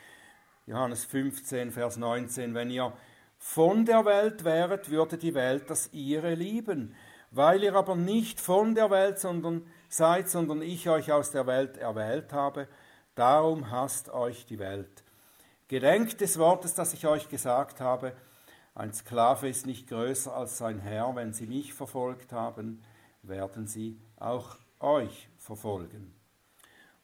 Johannes 0.66 1.06
15, 1.06 1.72
Vers 1.72 1.96
19, 1.96 2.52
wenn 2.52 2.68
ihr 2.68 2.92
von 3.38 3.86
der 3.86 4.04
Welt 4.04 4.44
wäret, 4.44 4.90
würde 4.90 5.16
die 5.16 5.32
Welt 5.32 5.70
das 5.70 5.88
ihre 5.92 6.34
lieben. 6.34 6.94
Weil 7.30 7.62
ihr 7.62 7.74
aber 7.74 7.94
nicht 7.94 8.40
von 8.40 8.74
der 8.74 8.90
Welt 8.90 9.18
sondern 9.18 9.66
seid, 9.88 10.28
sondern 10.28 10.62
ich 10.62 10.88
euch 10.88 11.12
aus 11.12 11.30
der 11.30 11.46
Welt 11.46 11.76
erwählt 11.76 12.32
habe, 12.32 12.68
darum 13.14 13.70
hasst 13.70 14.10
euch 14.10 14.46
die 14.46 14.58
Welt. 14.58 15.04
Gedenkt 15.68 16.20
des 16.20 16.38
Wortes, 16.38 16.74
das 16.74 16.94
ich 16.94 17.06
euch 17.06 17.28
gesagt 17.28 17.80
habe, 17.80 18.14
ein 18.74 18.92
Sklave 18.92 19.48
ist 19.48 19.66
nicht 19.66 19.88
größer 19.88 20.34
als 20.34 20.56
sein 20.56 20.78
Herr. 20.78 21.14
Wenn 21.16 21.32
sie 21.32 21.46
mich 21.46 21.74
verfolgt 21.74 22.32
haben, 22.32 22.82
werden 23.22 23.66
sie 23.66 24.00
auch 24.16 24.56
euch 24.78 25.28
verfolgen. 25.36 26.14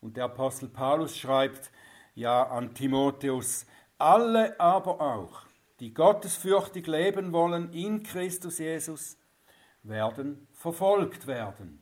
Und 0.00 0.16
der 0.16 0.26
Apostel 0.26 0.68
Paulus 0.68 1.16
schreibt 1.16 1.70
ja 2.14 2.44
an 2.44 2.74
Timotheus, 2.74 3.66
alle 3.98 4.58
aber 4.60 5.00
auch, 5.00 5.42
die 5.80 5.92
gottesfürchtig 5.92 6.86
leben 6.86 7.32
wollen 7.32 7.72
in 7.72 8.02
Christus 8.02 8.58
Jesus, 8.58 9.16
werden 9.84 10.46
verfolgt 10.52 11.26
werden. 11.26 11.80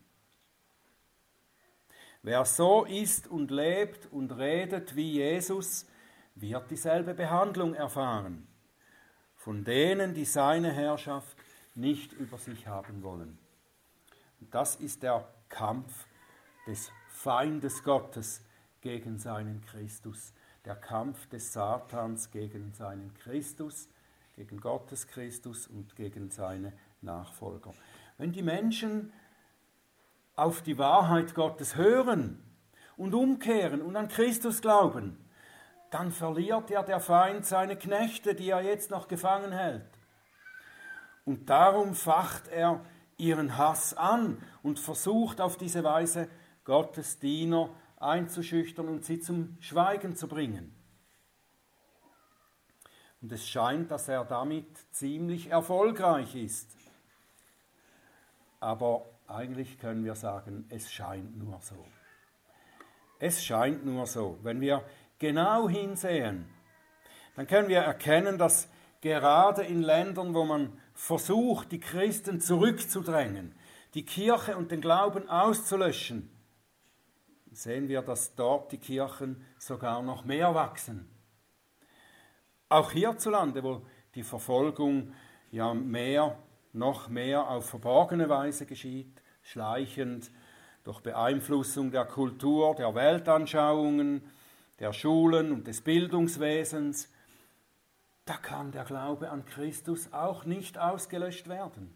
Wer 2.23 2.45
so 2.45 2.85
ist 2.85 3.27
und 3.27 3.51
lebt 3.51 4.07
und 4.13 4.31
redet 4.33 4.95
wie 4.95 5.15
Jesus, 5.15 5.87
wird 6.37 6.71
dieselbe 6.71 7.15
Behandlung 7.15 7.75
erfahren 7.75 8.47
von 9.43 9.65
denen, 9.65 10.15
die 10.15 10.25
seine 10.25 10.71
Herrschaft 10.71 11.37
nicht 11.75 12.13
über 12.13 12.39
sich 12.39 12.69
haben 12.69 13.03
wollen. 13.03 13.37
Und 14.41 14.55
das 14.55 14.77
ist 14.77 15.03
der 15.03 15.29
Kampf 15.49 16.07
des 16.65 16.93
Feindes 17.09 17.83
Gottes 17.83 18.45
gegen 18.81 19.19
seinen 19.19 19.61
Christus, 19.63 20.33
der 20.65 20.77
Kampf 20.77 21.29
des 21.29 21.53
Satans 21.53 22.31
gegen 22.31 22.73
seinen 22.73 23.13
Christus, 23.15 23.89
gegen 24.37 24.61
Gottes 24.61 25.09
Christus 25.09 25.67
und 25.67 25.97
gegen 25.97 26.31
seine 26.31 26.73
Nachfolger. 27.01 27.75
Wenn 28.23 28.31
die 28.31 28.43
Menschen 28.43 29.13
auf 30.37 30.63
die 30.63 30.79
Wahrheit 30.79 31.35
Gottes 31.35 31.75
hören 31.75 32.41
und 32.97 33.15
umkehren 33.15 33.83
und 33.83 33.97
an 33.97 34.07
Christus 34.07 34.63
glauben, 34.63 35.19
dann 35.91 36.13
verliert 36.13 36.71
ja 36.71 36.85
der 36.85 37.01
Feind 37.01 37.45
seine 37.45 37.77
Knechte, 37.77 38.37
die 38.37 38.51
er 38.51 38.63
jetzt 38.63 38.93
noch 38.93 39.09
gefangen 39.09 39.51
hält. 39.51 39.91
Und 41.25 41.51
darum 41.51 41.97
facht 41.97 42.47
er 42.47 42.85
ihren 43.17 43.59
Hass 43.59 43.93
an 43.93 44.41
und 44.63 44.79
versucht 44.79 45.41
auf 45.41 45.57
diese 45.57 45.83
Weise 45.83 46.29
Gottes 46.63 47.19
Diener 47.19 47.71
einzuschüchtern 47.99 48.87
und 48.87 49.05
sie 49.05 49.19
zum 49.19 49.57
Schweigen 49.59 50.15
zu 50.15 50.29
bringen. 50.29 50.73
Und 53.21 53.33
es 53.33 53.49
scheint, 53.49 53.91
dass 53.91 54.07
er 54.07 54.25
damit 54.25 54.69
ziemlich 54.93 55.51
erfolgreich 55.51 56.37
ist. 56.37 56.82
Aber 58.63 59.07
eigentlich 59.27 59.77
können 59.81 60.05
wir 60.05 60.15
sagen, 60.15 60.67
es 60.69 60.89
scheint 60.89 61.37
nur 61.37 61.59
so. 61.63 61.85
Es 63.19 63.45
scheint 63.45 63.85
nur 63.85 64.07
so. 64.07 64.39
Wenn 64.43 64.61
wir 64.61 64.85
genau 65.19 65.69
hinsehen, 65.69 66.49
dann 67.35 67.49
können 67.49 67.69
wir 67.69 67.81
erkennen, 67.81 68.39
dass 68.39 68.69
gerade 69.01 69.65
in 69.65 69.83
Ländern, 69.83 70.33
wo 70.33 70.45
man 70.45 70.79
versucht, 70.95 71.73
die 71.73 71.81
Christen 71.81 72.41
zurückzudrängen, 72.41 73.53
die 73.95 74.05
Kirche 74.05 74.57
und 74.57 74.71
den 74.71 74.81
Glauben 74.81 75.29
auszulöschen, 75.29 76.31
sehen 77.51 77.89
wir, 77.89 78.03
dass 78.03 78.37
dort 78.37 78.71
die 78.71 78.79
Kirchen 78.79 79.45
sogar 79.59 80.03
noch 80.03 80.25
mehr 80.25 80.55
wachsen. 80.55 81.11
Auch 82.69 82.93
hierzulande, 82.93 83.65
wo 83.65 83.83
die 84.15 84.23
Verfolgung 84.23 85.15
ja 85.51 85.75
mehr, 85.75 86.39
noch 86.73 87.09
mehr 87.09 87.49
auf 87.49 87.69
verborgene 87.69 88.29
Weise 88.29 88.67
geschieht, 88.67 89.23
schleichend, 89.43 90.31
durch 90.85 91.01
Beeinflussung 91.01 91.91
der 91.91 92.05
Kultur, 92.05 92.75
der 92.75 92.95
Weltanschauungen, 92.95 94.23
der 94.81 94.93
Schulen 94.93 95.53
und 95.53 95.67
des 95.67 95.81
Bildungswesens, 95.81 97.09
da 98.25 98.37
kann 98.37 98.73
der 98.73 98.85
Glaube 98.85 99.31
an 99.31 99.45
Christus 99.45 100.13
auch 100.13 100.45
nicht 100.45 100.79
ausgelöscht 100.79 101.49
werden. 101.49 101.95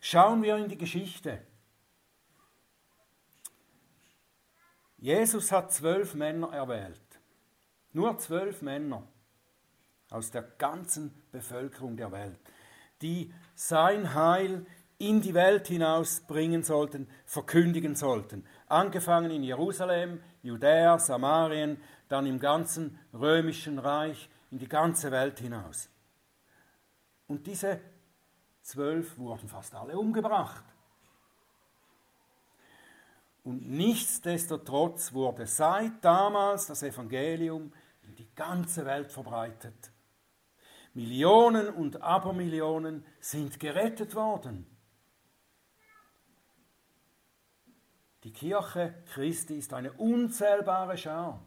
Schauen 0.00 0.42
wir 0.42 0.56
in 0.56 0.68
die 0.68 0.78
Geschichte. 0.78 1.40
Jesus 4.98 5.52
hat 5.52 5.72
zwölf 5.72 6.14
Männer 6.14 6.52
erwählt. 6.52 7.00
Nur 7.92 8.18
zwölf 8.18 8.62
Männer 8.62 9.06
aus 10.10 10.30
der 10.30 10.42
ganzen 10.42 11.22
Bevölkerung 11.30 11.96
der 11.96 12.12
Welt, 12.12 12.38
die 13.02 13.32
sein 13.54 14.14
Heil 14.14 14.64
in 14.98 15.20
die 15.20 15.34
Welt 15.34 15.66
hinaus 15.66 16.20
bringen 16.20 16.62
sollten, 16.62 17.08
verkündigen 17.24 17.96
sollten. 17.96 18.46
Angefangen 18.68 19.30
in 19.32 19.42
Jerusalem, 19.42 20.22
Judäa, 20.42 20.98
Samarien, 20.98 21.80
dann 22.08 22.26
im 22.26 22.38
ganzen 22.38 22.98
römischen 23.12 23.78
Reich, 23.78 24.28
in 24.50 24.58
die 24.58 24.68
ganze 24.68 25.10
Welt 25.10 25.40
hinaus. 25.40 25.88
Und 27.26 27.46
diese 27.46 27.80
zwölf 28.62 29.18
wurden 29.18 29.48
fast 29.48 29.74
alle 29.74 29.98
umgebracht. 29.98 30.64
Und 33.44 33.68
nichtsdestotrotz 33.68 35.12
wurde 35.12 35.46
seit 35.46 36.04
damals 36.04 36.66
das 36.66 36.82
Evangelium 36.82 37.72
in 38.02 38.14
die 38.14 38.28
ganze 38.34 38.84
Welt 38.84 39.10
verbreitet. 39.10 39.91
Millionen 40.94 41.68
und 41.68 42.02
Abermillionen 42.02 43.04
sind 43.20 43.58
gerettet 43.58 44.14
worden. 44.14 44.66
Die 48.24 48.32
Kirche 48.32 48.94
Christi 49.12 49.56
ist 49.56 49.72
eine 49.72 49.92
unzählbare 49.92 50.96
Schar. 50.96 51.44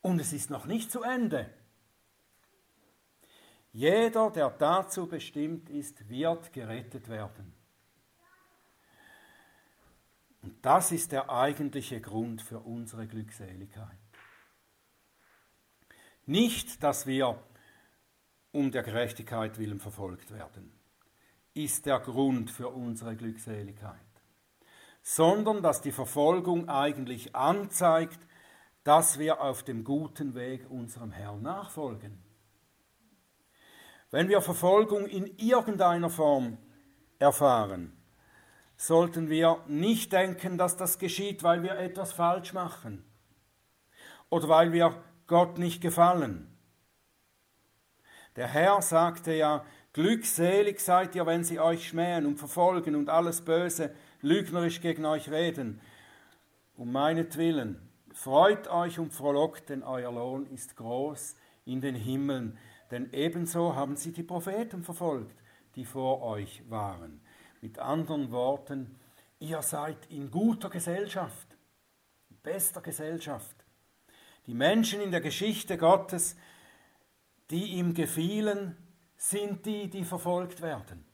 Und 0.00 0.20
es 0.20 0.32
ist 0.32 0.50
noch 0.50 0.66
nicht 0.66 0.90
zu 0.90 1.02
Ende. 1.02 1.52
Jeder, 3.72 4.30
der 4.30 4.50
dazu 4.50 5.06
bestimmt 5.06 5.68
ist, 5.68 6.08
wird 6.08 6.52
gerettet 6.52 7.08
werden. 7.08 7.52
Und 10.42 10.64
das 10.64 10.92
ist 10.92 11.12
der 11.12 11.28
eigentliche 11.28 12.00
Grund 12.00 12.40
für 12.40 12.60
unsere 12.60 13.06
Glückseligkeit. 13.06 14.07
Nicht, 16.28 16.84
dass 16.84 17.06
wir 17.06 17.42
um 18.52 18.70
der 18.70 18.84
Gerechtigkeit 18.84 19.58
willen 19.58 19.80
verfolgt 19.80 20.30
werden, 20.30 20.72
ist 21.54 21.86
der 21.86 21.98
Grund 21.98 22.52
für 22.52 22.68
unsere 22.68 23.16
Glückseligkeit 23.16 23.98
sondern 25.10 25.62
dass 25.62 25.80
die 25.80 25.90
Verfolgung 25.90 26.68
eigentlich 26.68 27.34
anzeigt, 27.34 28.18
dass 28.84 29.18
wir 29.18 29.40
auf 29.40 29.62
dem 29.62 29.82
guten 29.82 30.34
Weg 30.34 30.70
unserem 30.70 31.12
Herrn 31.12 31.40
nachfolgen. 31.40 32.22
Wenn 34.10 34.28
wir 34.28 34.42
Verfolgung 34.42 35.06
in 35.06 35.34
irgendeiner 35.38 36.10
Form 36.10 36.58
erfahren, 37.18 37.96
sollten 38.76 39.30
wir 39.30 39.64
nicht 39.66 40.12
denken, 40.12 40.58
dass 40.58 40.76
das 40.76 40.98
geschieht, 40.98 41.42
weil 41.42 41.62
wir 41.62 41.78
etwas 41.78 42.12
falsch 42.12 42.52
machen 42.52 43.02
oder 44.28 44.48
weil 44.50 44.72
wir 44.72 45.02
Gott 45.28 45.58
nicht 45.58 45.80
gefallen. 45.80 46.48
Der 48.34 48.48
Herr 48.48 48.82
sagte 48.82 49.32
ja, 49.34 49.64
glückselig 49.92 50.80
seid 50.80 51.14
ihr, 51.14 51.26
wenn 51.26 51.44
sie 51.44 51.60
euch 51.60 51.88
schmähen 51.88 52.26
und 52.26 52.38
verfolgen 52.38 52.96
und 52.96 53.10
alles 53.10 53.42
Böse 53.42 53.94
lügnerisch 54.22 54.80
gegen 54.80 55.04
euch 55.04 55.30
reden. 55.30 55.80
Um 56.76 56.92
meinetwillen, 56.92 57.80
freut 58.12 58.68
euch 58.68 58.98
und 58.98 59.12
frohlockt, 59.12 59.68
denn 59.68 59.82
euer 59.82 60.12
Lohn 60.12 60.46
ist 60.46 60.76
groß 60.76 61.36
in 61.66 61.80
den 61.80 61.94
Himmeln. 61.94 62.56
Denn 62.90 63.12
ebenso 63.12 63.74
haben 63.74 63.96
sie 63.96 64.12
die 64.12 64.22
Propheten 64.22 64.82
verfolgt, 64.82 65.36
die 65.74 65.84
vor 65.84 66.22
euch 66.22 66.62
waren. 66.70 67.20
Mit 67.60 67.78
anderen 67.78 68.30
Worten, 68.30 68.98
ihr 69.40 69.60
seid 69.60 70.06
in 70.06 70.30
guter 70.30 70.70
Gesellschaft, 70.70 71.56
bester 72.42 72.80
Gesellschaft. 72.80 73.57
Die 74.48 74.54
Menschen 74.54 75.02
in 75.02 75.10
der 75.10 75.20
Geschichte 75.20 75.76
Gottes, 75.76 76.34
die 77.50 77.74
ihm 77.74 77.92
gefielen, 77.92 78.78
sind 79.14 79.66
die, 79.66 79.90
die 79.90 80.06
verfolgt 80.06 80.62
werden. 80.62 81.04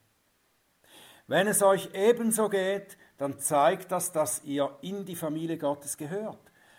Wenn 1.26 1.48
es 1.48 1.60
euch 1.60 1.90
ebenso 1.94 2.48
geht, 2.48 2.96
dann 3.18 3.40
zeigt 3.40 3.90
das, 3.90 4.12
dass 4.12 4.44
ihr 4.44 4.78
in 4.82 5.04
die 5.04 5.16
Familie 5.16 5.58
Gottes 5.58 5.96
gehört. 5.96 6.38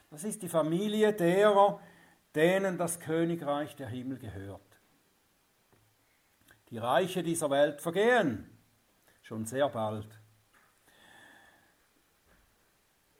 Das 0.10 0.24
ist 0.24 0.44
die 0.44 0.48
Familie 0.48 1.12
derer, 1.12 1.82
denen 2.36 2.78
das 2.78 3.02
Königreich 3.02 3.76
der 3.76 3.89
Himmel 3.89 4.18
gehört. 4.18 4.62
Die 6.70 6.78
Reiche 6.78 7.22
dieser 7.22 7.50
Welt 7.50 7.82
vergehen, 7.82 8.50
schon 9.24 9.46
sehr 9.46 9.68
bald. 9.68 10.08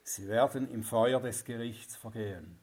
Sie 0.04 0.30
werden 0.30 0.71
im 0.71 0.84
Feuer 0.84 1.19
des 1.19 1.43
Gerichts 1.43 1.98
vergehen. 1.98 2.62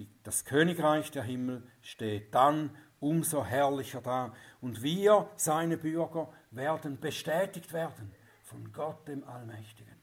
Die, 0.00 0.08
das 0.22 0.46
Königreich 0.46 1.10
der 1.10 1.24
Himmel 1.24 1.62
steht 1.82 2.34
dann 2.34 2.74
umso 3.00 3.44
herrlicher 3.44 4.00
da. 4.00 4.32
Und 4.62 4.82
wir, 4.82 5.28
seine 5.36 5.76
Bürger, 5.76 6.32
werden 6.50 6.98
bestätigt 6.98 7.74
werden 7.74 8.10
von 8.42 8.72
Gott 8.72 9.06
dem 9.08 9.24
Allmächtigen. 9.24 10.00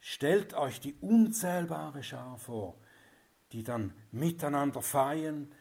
Stellt 0.00 0.54
euch 0.54 0.80
die 0.80 0.94
unzählbare 0.94 2.02
Schar 2.02 2.36
vor, 2.38 2.74
die 3.52 3.62
dann 3.62 3.94
miteinander 4.10 4.82
feiern 4.82 5.52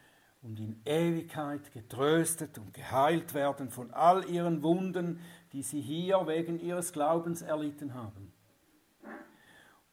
und 0.42 0.60
in 0.60 0.82
Ewigkeit 0.84 1.72
getröstet 1.74 2.58
und 2.58 2.74
geheilt 2.74 3.36
werden 3.36 3.70
von 3.70 3.94
all 3.94 4.28
ihren 4.28 4.64
Wunden, 4.64 5.22
die 5.54 5.62
sie 5.62 5.82
hier 5.82 6.26
wegen 6.26 6.60
ihres 6.60 6.94
Glaubens 6.94 7.44
erlitten 7.44 7.94
haben. 7.94 8.34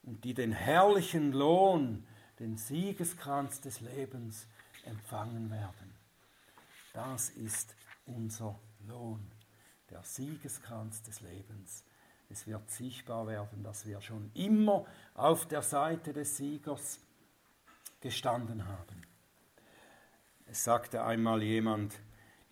Und 0.03 0.25
die 0.25 0.33
den 0.33 0.53
herrlichen 0.53 1.33
Lohn, 1.33 2.07
den 2.45 2.59
Siegeskranz 2.59 3.63
des 3.63 3.81
Lebens 3.81 4.47
empfangen 4.85 5.51
werden. 5.51 5.95
Das 6.93 7.31
ist 7.31 7.75
unser 8.05 8.61
Lohn 8.87 9.31
der 9.89 10.03
Siegeskranz 10.03 11.03
des 11.03 11.23
Lebens. 11.23 11.85
Es 12.29 12.47
wird 12.47 12.71
sichtbar 12.71 13.27
werden, 13.27 13.63
dass 13.63 13.87
wir 13.87 14.03
schon 14.03 14.31
immer 14.35 14.85
auf 15.15 15.49
der 15.49 15.63
Seite 15.63 16.13
des 16.13 16.37
Siegers 16.37 17.01
gestanden 18.03 18.69
haben. 18.69 19.07
Es 20.45 20.65
sagte 20.65 21.03
einmal 21.03 21.43
jemand, 21.43 21.99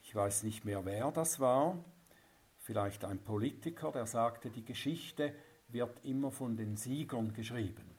ich 0.02 0.14
weiß 0.14 0.44
nicht 0.44 0.64
mehr, 0.64 0.86
wer 0.86 1.12
das 1.12 1.38
war, 1.38 1.76
vielleicht 2.60 3.04
ein 3.04 3.18
Politiker, 3.18 3.92
der 3.92 4.06
sagte, 4.06 4.48
die 4.48 4.64
Geschichte 4.64 5.34
wird 5.68 6.02
immer 6.02 6.30
von 6.30 6.56
den 6.56 6.78
Siegern 6.78 7.34
geschrieben. 7.34 7.91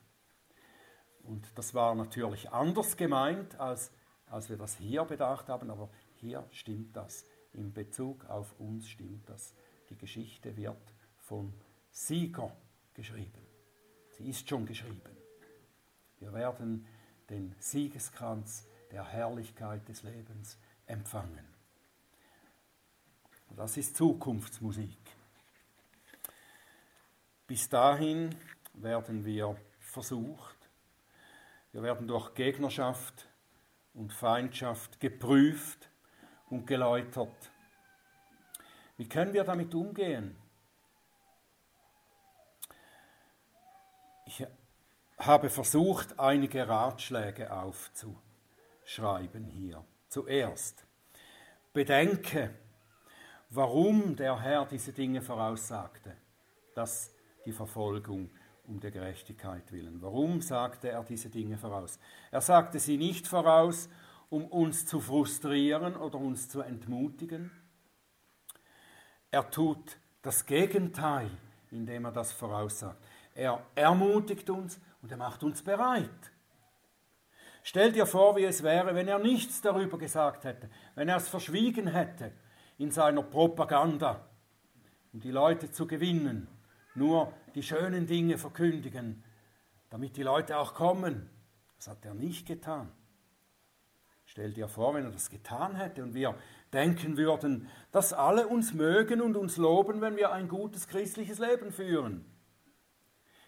Und 1.23 1.47
das 1.55 1.73
war 1.73 1.95
natürlich 1.95 2.51
anders 2.51 2.97
gemeint, 2.97 3.59
als, 3.59 3.91
als 4.27 4.49
wir 4.49 4.57
das 4.57 4.77
hier 4.77 5.03
bedacht 5.05 5.49
haben, 5.49 5.69
aber 5.69 5.89
hier 6.15 6.45
stimmt 6.51 6.95
das 6.95 7.25
in 7.53 7.71
Bezug 7.71 8.25
auf 8.25 8.59
uns 8.59 8.89
stimmt 8.89 9.29
das. 9.29 9.53
Die 9.89 9.95
Geschichte 9.95 10.55
wird 10.57 10.93
von 11.17 11.53
Sieger 11.91 12.55
geschrieben. 12.93 13.45
Sie 14.09 14.29
ist 14.29 14.47
schon 14.47 14.65
geschrieben. 14.65 15.17
Wir 16.19 16.33
werden 16.33 16.85
den 17.29 17.55
Siegeskranz 17.59 18.67
der 18.91 19.05
Herrlichkeit 19.05 19.87
des 19.87 20.03
Lebens 20.03 20.57
empfangen. 20.85 21.45
Das 23.55 23.77
ist 23.77 23.95
Zukunftsmusik. 23.95 24.97
Bis 27.45 27.69
dahin 27.69 28.35
werden 28.73 29.23
wir 29.25 29.55
versucht, 29.79 30.62
wir 31.73 31.81
werden 31.81 32.07
durch 32.07 32.33
Gegnerschaft 32.35 33.27
und 33.95 34.13
Feindschaft 34.13 34.99
geprüft 34.99 35.89
und 36.49 36.67
geläutert. 36.67 37.51
Wie 38.95 39.09
können 39.09 39.33
wir 39.33 39.43
damit 39.43 39.73
umgehen? 39.73 40.35
Ich 44.27 44.45
habe 45.17 45.49
versucht, 45.49 46.19
einige 46.19 46.67
Ratschläge 46.67 47.51
aufzuschreiben 47.51 49.45
hier. 49.45 49.83
Zuerst, 50.09 50.85
bedenke, 51.73 52.53
warum 53.49 54.15
der 54.15 54.39
Herr 54.39 54.65
diese 54.67 54.93
Dinge 54.93 55.23
voraussagte, 55.23 56.15
dass 56.75 57.15
die 57.45 57.51
Verfolgung 57.51 58.29
um 58.65 58.79
der 58.79 58.91
Gerechtigkeit 58.91 59.71
willen. 59.71 60.01
Warum 60.01 60.41
sagte 60.41 60.89
er 60.89 61.03
diese 61.03 61.29
Dinge 61.29 61.57
voraus? 61.57 61.99
Er 62.31 62.41
sagte 62.41 62.79
sie 62.79 62.97
nicht 62.97 63.27
voraus, 63.27 63.89
um 64.29 64.45
uns 64.45 64.85
zu 64.85 64.99
frustrieren 64.99 65.95
oder 65.95 66.17
uns 66.17 66.49
zu 66.49 66.61
entmutigen. 66.61 67.51
Er 69.31 69.49
tut 69.49 69.97
das 70.21 70.45
Gegenteil, 70.45 71.29
indem 71.71 72.05
er 72.05 72.11
das 72.11 72.31
voraussagt. 72.31 73.03
Er 73.35 73.63
ermutigt 73.75 74.49
uns 74.49 74.79
und 75.01 75.11
er 75.11 75.17
macht 75.17 75.43
uns 75.43 75.61
bereit. 75.61 76.31
Stell 77.63 77.91
dir 77.91 78.05
vor, 78.05 78.35
wie 78.35 78.43
es 78.43 78.61
wäre, 78.63 78.93
wenn 78.95 79.07
er 79.07 79.19
nichts 79.19 79.61
darüber 79.61 79.97
gesagt 79.97 80.43
hätte, 80.43 80.69
wenn 80.95 81.09
er 81.09 81.17
es 81.17 81.29
verschwiegen 81.29 81.87
hätte 81.87 82.31
in 82.77 82.91
seiner 82.91 83.23
Propaganda, 83.23 84.25
um 85.13 85.21
die 85.21 85.31
Leute 85.31 85.71
zu 85.71 85.87
gewinnen, 85.87 86.47
nur 86.95 87.33
die 87.55 87.63
schönen 87.63 88.07
Dinge 88.07 88.37
verkündigen, 88.37 89.23
damit 89.89 90.17
die 90.17 90.23
Leute 90.23 90.57
auch 90.57 90.73
kommen. 90.73 91.29
Das 91.77 91.87
hat 91.87 92.05
er 92.05 92.13
nicht 92.13 92.47
getan. 92.47 92.91
Stell 94.25 94.51
dir 94.51 94.67
vor, 94.67 94.95
wenn 94.95 95.05
er 95.05 95.11
das 95.11 95.29
getan 95.29 95.75
hätte 95.75 96.01
und 96.01 96.13
wir 96.13 96.35
denken 96.71 97.17
würden, 97.17 97.69
dass 97.91 98.13
alle 98.13 98.47
uns 98.47 98.73
mögen 98.73 99.21
und 99.21 99.35
uns 99.35 99.57
loben, 99.57 100.01
wenn 100.01 100.15
wir 100.15 100.31
ein 100.31 100.47
gutes 100.47 100.87
christliches 100.87 101.39
Leben 101.39 101.71
führen. 101.71 102.25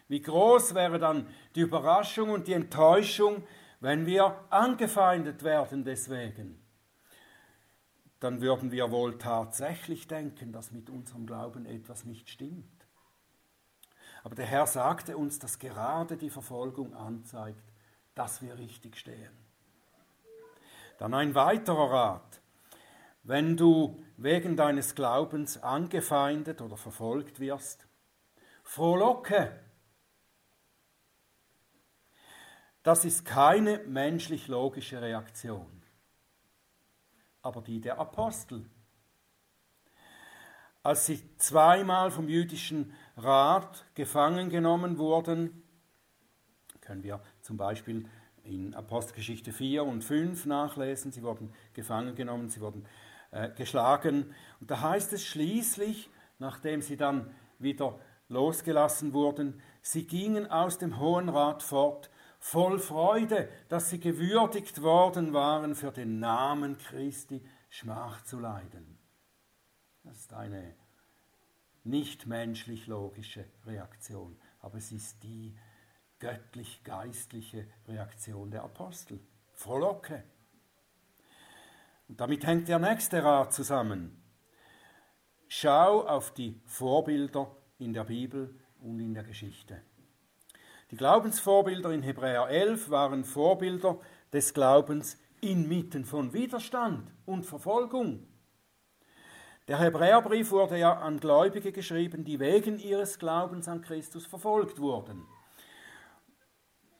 Wie 0.08 0.20
groß 0.20 0.74
wäre 0.74 0.98
dann 0.98 1.26
die 1.56 1.62
Überraschung 1.62 2.30
und 2.30 2.46
die 2.46 2.52
Enttäuschung, 2.52 3.42
wenn 3.80 4.06
wir 4.06 4.44
angefeindet 4.50 5.42
werden 5.42 5.84
deswegen. 5.84 6.62
Dann 8.20 8.40
würden 8.40 8.70
wir 8.70 8.90
wohl 8.90 9.18
tatsächlich 9.18 10.06
denken, 10.06 10.52
dass 10.52 10.70
mit 10.70 10.88
unserem 10.88 11.26
Glauben 11.26 11.66
etwas 11.66 12.04
nicht 12.04 12.28
stimmt. 12.28 12.75
Aber 14.26 14.34
der 14.34 14.46
Herr 14.46 14.66
sagte 14.66 15.16
uns, 15.16 15.38
dass 15.38 15.60
gerade 15.60 16.16
die 16.16 16.30
Verfolgung 16.30 16.94
anzeigt, 16.94 17.62
dass 18.16 18.42
wir 18.42 18.58
richtig 18.58 18.96
stehen. 18.96 19.30
Dann 20.98 21.14
ein 21.14 21.36
weiterer 21.36 21.92
Rat. 21.92 22.40
Wenn 23.22 23.56
du 23.56 24.04
wegen 24.16 24.56
deines 24.56 24.96
Glaubens 24.96 25.62
angefeindet 25.62 26.60
oder 26.60 26.76
verfolgt 26.76 27.38
wirst, 27.38 27.86
frohlocke 28.64 29.60
Das 32.82 33.04
ist 33.04 33.24
keine 33.24 33.78
menschlich 33.86 34.48
logische 34.48 35.00
Reaktion, 35.00 35.84
aber 37.42 37.62
die 37.62 37.80
der 37.80 38.00
Apostel. 38.00 38.68
Als 40.82 41.06
sie 41.06 41.36
zweimal 41.36 42.10
vom 42.10 42.28
jüdischen 42.28 42.92
Rat 43.16 43.84
gefangen 43.94 44.50
genommen 44.50 44.98
wurden, 44.98 45.62
können 46.80 47.02
wir 47.02 47.20
zum 47.40 47.56
Beispiel 47.56 48.08
in 48.44 48.74
Apostelgeschichte 48.74 49.52
4 49.52 49.84
und 49.84 50.04
5 50.04 50.46
nachlesen, 50.46 51.12
sie 51.12 51.22
wurden 51.22 51.52
gefangen 51.72 52.14
genommen, 52.14 52.48
sie 52.48 52.60
wurden 52.60 52.86
äh, 53.30 53.50
geschlagen. 53.50 54.34
Und 54.60 54.70
da 54.70 54.80
heißt 54.80 55.12
es 55.12 55.24
schließlich, 55.24 56.10
nachdem 56.38 56.82
sie 56.82 56.96
dann 56.96 57.34
wieder 57.58 57.98
losgelassen 58.28 59.12
wurden, 59.12 59.60
sie 59.82 60.06
gingen 60.06 60.50
aus 60.50 60.78
dem 60.78 61.00
Hohen 61.00 61.28
Rat 61.28 61.62
fort 61.62 62.10
voll 62.38 62.78
Freude, 62.78 63.48
dass 63.68 63.90
sie 63.90 63.98
gewürdigt 63.98 64.82
worden 64.82 65.32
waren, 65.32 65.74
für 65.74 65.90
den 65.90 66.20
Namen 66.20 66.78
Christi 66.78 67.44
Schmach 67.68 68.22
zu 68.22 68.38
leiden. 68.38 68.98
Das 70.04 70.18
ist 70.18 70.32
eine 70.32 70.76
nicht 71.86 72.26
menschlich 72.26 72.86
logische 72.86 73.44
Reaktion, 73.66 74.36
aber 74.60 74.78
es 74.78 74.92
ist 74.92 75.22
die 75.22 75.56
göttlich-geistliche 76.18 77.66
Reaktion 77.88 78.50
der 78.50 78.64
Apostel. 78.64 79.20
Frohlocke. 79.52 80.22
Und 82.08 82.20
damit 82.20 82.46
hängt 82.46 82.68
der 82.68 82.78
nächste 82.78 83.22
Rat 83.22 83.52
zusammen. 83.52 84.22
Schau 85.48 86.06
auf 86.06 86.32
die 86.34 86.60
Vorbilder 86.66 87.56
in 87.78 87.92
der 87.92 88.04
Bibel 88.04 88.54
und 88.80 89.00
in 89.00 89.14
der 89.14 89.24
Geschichte. 89.24 89.80
Die 90.90 90.96
Glaubensvorbilder 90.96 91.90
in 91.90 92.02
Hebräer 92.02 92.48
11 92.48 92.90
waren 92.90 93.24
Vorbilder 93.24 93.98
des 94.32 94.54
Glaubens 94.54 95.18
inmitten 95.40 96.04
von 96.04 96.32
Widerstand 96.32 97.12
und 97.24 97.44
Verfolgung. 97.44 98.26
Der 99.68 99.80
Hebräerbrief 99.80 100.52
wurde 100.52 100.78
ja 100.78 100.92
an 100.98 101.18
Gläubige 101.18 101.72
geschrieben, 101.72 102.24
die 102.24 102.38
wegen 102.38 102.78
ihres 102.78 103.18
Glaubens 103.18 103.66
an 103.66 103.82
Christus 103.82 104.24
verfolgt 104.24 104.78
wurden. 104.78 105.26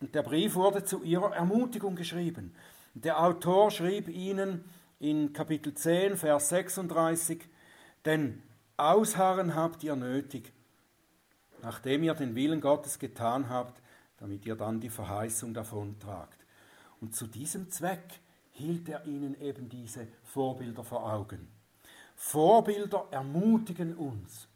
Und 0.01 0.15
der 0.15 0.23
Brief 0.23 0.57
wurde 0.57 0.85
zu 0.85 1.03
ihrer 1.05 1.35
Ermutigung 1.35 1.95
geschrieben. 1.95 2.55
Der 2.95 3.23
Autor 3.23 3.71
schrieb 3.71 4.09
ihnen 4.09 4.65
in 4.99 5.33
Kapitel 5.33 5.75
10, 5.75 6.17
Vers 6.17 6.49
36, 6.49 7.49
denn 8.05 8.43
Ausharren 8.77 9.55
habt 9.55 9.85
ihr 9.85 9.95
nötig, 9.95 10.53
nachdem 11.63 12.03
ihr 12.03 12.15
den 12.15 12.35
Willen 12.35 12.61
Gottes 12.61 12.99
getan 12.99 13.49
habt, 13.49 13.81
damit 14.19 14.45
ihr 14.45 14.57
dann 14.57 14.81
die 14.81 14.91
Verheißung 14.91 15.55
davon 15.55 15.99
tragt. 16.01 16.45
Und 17.01 17.15
zu 17.15 17.27
diesem 17.27 17.71
Zweck 17.71 18.21
hielt 18.51 18.89
er 18.89 19.05
ihnen 19.07 19.41
eben 19.41 19.69
diese 19.69 20.09
Vorbilder 20.25 20.83
vor 20.83 21.13
Augen. 21.13 21.56
Vorbilder 22.17 23.07
ermutigen 23.11 23.95
uns. 23.95 24.49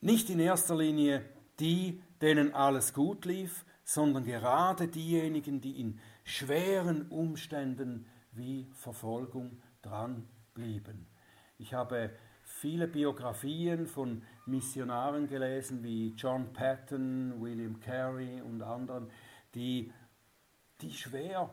Nicht 0.00 0.30
in 0.30 0.38
erster 0.38 0.76
Linie 0.76 1.24
die, 1.60 2.02
denen 2.20 2.54
alles 2.54 2.92
gut 2.92 3.24
lief, 3.24 3.64
sondern 3.84 4.24
gerade 4.24 4.88
diejenigen, 4.88 5.60
die 5.60 5.80
in 5.80 6.00
schweren 6.24 7.08
Umständen 7.08 8.06
wie 8.32 8.68
Verfolgung 8.72 9.62
dran 9.82 10.28
blieben. 10.54 11.06
Ich 11.58 11.74
habe 11.74 12.10
viele 12.42 12.88
Biografien 12.88 13.86
von 13.86 14.22
Missionaren 14.46 15.26
gelesen, 15.28 15.82
wie 15.82 16.14
John 16.16 16.52
Patton, 16.52 17.40
William 17.40 17.78
Carey 17.80 18.40
und 18.40 18.62
anderen, 18.62 19.10
die, 19.54 19.92
die 20.80 20.92
schwer 20.92 21.50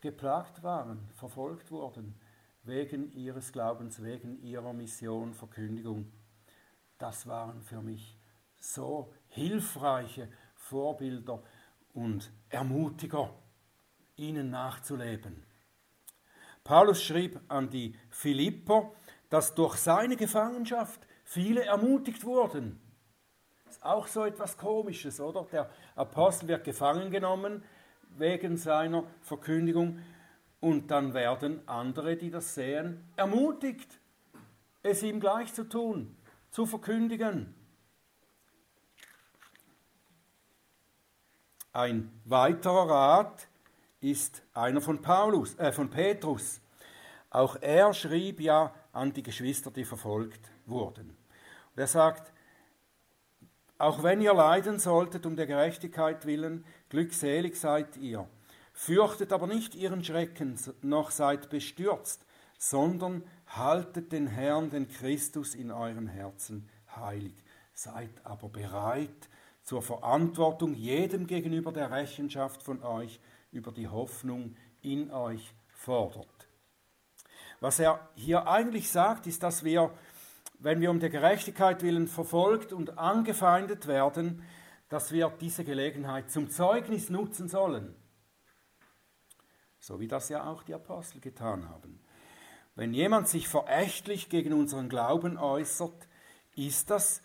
geplagt 0.00 0.62
waren, 0.62 1.08
verfolgt 1.14 1.70
wurden, 1.70 2.14
wegen 2.62 3.12
ihres 3.12 3.52
Glaubens, 3.52 4.02
wegen 4.02 4.42
ihrer 4.42 4.72
Mission, 4.72 5.34
Verkündigung. 5.34 6.12
Das 6.98 7.26
waren 7.26 7.62
für 7.62 7.80
mich 7.80 8.18
so 8.58 9.12
hilfreiche 9.28 10.28
Vorbilder 10.54 11.42
und 11.94 12.30
Ermutiger, 12.48 13.34
ihnen 14.16 14.50
nachzuleben. 14.50 15.42
Paulus 16.62 17.02
schrieb 17.02 17.40
an 17.48 17.70
die 17.70 17.96
Philipper, 18.10 18.92
dass 19.30 19.54
durch 19.54 19.76
seine 19.76 20.16
Gefangenschaft 20.16 21.06
viele 21.24 21.64
ermutigt 21.64 22.24
wurden. 22.24 22.80
Das 23.64 23.76
ist 23.76 23.84
auch 23.84 24.06
so 24.06 24.24
etwas 24.24 24.58
Komisches, 24.58 25.20
oder? 25.20 25.46
Der 25.50 25.70
Apostel 25.94 26.48
wird 26.48 26.64
gefangen 26.64 27.10
genommen 27.10 27.62
wegen 28.18 28.56
seiner 28.56 29.04
Verkündigung 29.22 30.00
und 30.60 30.90
dann 30.90 31.14
werden 31.14 31.66
andere, 31.66 32.16
die 32.16 32.30
das 32.30 32.54
sehen, 32.54 33.04
ermutigt, 33.16 33.98
es 34.82 35.02
ihm 35.02 35.20
gleich 35.20 35.52
zu 35.52 35.64
tun, 35.64 36.16
zu 36.50 36.66
verkündigen. 36.66 37.54
Ein 41.72 42.10
weiterer 42.24 42.88
Rat 42.88 43.48
ist 44.00 44.42
einer 44.54 44.80
von 44.80 45.00
Paulus, 45.00 45.56
äh, 45.58 45.72
von 45.72 45.88
Petrus. 45.88 46.60
Auch 47.30 47.56
er 47.60 47.94
schrieb 47.94 48.40
ja 48.40 48.74
an 48.92 49.12
die 49.12 49.22
Geschwister, 49.22 49.70
die 49.70 49.84
verfolgt 49.84 50.40
wurden. 50.66 51.10
Und 51.10 51.80
er 51.80 51.86
sagt, 51.86 52.32
auch 53.78 54.02
wenn 54.02 54.20
ihr 54.20 54.34
leiden 54.34 54.78
solltet 54.78 55.24
um 55.26 55.36
der 55.36 55.46
Gerechtigkeit 55.46 56.26
willen, 56.26 56.64
glückselig 56.88 57.58
seid 57.58 57.96
ihr. 57.96 58.28
Fürchtet 58.80 59.34
aber 59.34 59.46
nicht 59.46 59.74
ihren 59.74 60.02
Schrecken, 60.02 60.58
noch 60.80 61.10
seid 61.10 61.50
bestürzt, 61.50 62.24
sondern 62.56 63.22
haltet 63.46 64.10
den 64.10 64.26
Herrn, 64.26 64.70
den 64.70 64.88
Christus 64.88 65.54
in 65.54 65.70
euren 65.70 66.06
Herzen 66.06 66.66
heilig. 66.96 67.34
Seid 67.74 68.08
aber 68.24 68.48
bereit 68.48 69.28
zur 69.64 69.82
Verantwortung 69.82 70.72
jedem 70.72 71.26
gegenüber 71.26 71.72
der 71.72 71.90
Rechenschaft 71.90 72.62
von 72.62 72.82
euch 72.82 73.20
über 73.52 73.70
die 73.70 73.86
Hoffnung 73.86 74.56
in 74.80 75.10
euch 75.10 75.52
fordert. 75.68 76.48
Was 77.60 77.80
er 77.80 78.08
hier 78.14 78.48
eigentlich 78.48 78.90
sagt, 78.90 79.26
ist, 79.26 79.42
dass 79.42 79.62
wir, 79.62 79.92
wenn 80.58 80.80
wir 80.80 80.90
um 80.90 81.00
der 81.00 81.10
Gerechtigkeit 81.10 81.82
willen 81.82 82.08
verfolgt 82.08 82.72
und 82.72 82.96
angefeindet 82.96 83.86
werden, 83.86 84.42
dass 84.88 85.12
wir 85.12 85.30
diese 85.38 85.64
Gelegenheit 85.64 86.30
zum 86.30 86.48
Zeugnis 86.48 87.10
nutzen 87.10 87.46
sollen. 87.46 87.94
So 89.80 89.98
wie 89.98 90.08
das 90.08 90.28
ja 90.28 90.44
auch 90.44 90.62
die 90.62 90.74
Apostel 90.74 91.20
getan 91.20 91.68
haben. 91.68 92.00
Wenn 92.76 92.94
jemand 92.94 93.28
sich 93.28 93.48
verächtlich 93.48 94.28
gegen 94.28 94.52
unseren 94.52 94.88
Glauben 94.88 95.38
äußert, 95.38 96.06
ist 96.54 96.90
das 96.90 97.22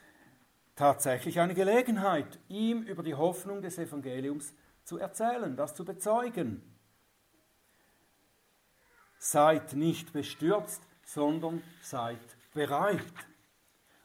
tatsächlich 0.75 1.39
eine 1.39 1.53
Gelegenheit, 1.53 2.39
ihm 2.47 2.81
über 2.83 3.03
die 3.03 3.15
Hoffnung 3.15 3.61
des 3.61 3.77
Evangeliums 3.77 4.53
zu 4.83 4.97
erzählen, 4.97 5.55
das 5.55 5.75
zu 5.75 5.85
bezeugen. 5.85 6.61
Seid 9.17 9.73
nicht 9.73 10.13
bestürzt, 10.13 10.81
sondern 11.03 11.61
seid 11.81 12.19
bereit, 12.53 13.01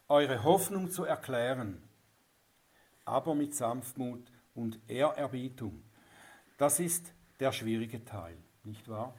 eure 0.08 0.42
Hoffnung 0.42 0.90
zu 0.90 1.04
erklären, 1.04 1.82
aber 3.04 3.34
mit 3.34 3.54
Sanftmut 3.54 4.30
und 4.54 4.78
Ehrerbietung. 4.88 5.82
Das 6.58 6.80
ist 6.80 7.12
der 7.40 7.52
schwierige 7.52 8.04
Teil, 8.04 8.36
nicht 8.64 8.88
wahr? 8.88 9.14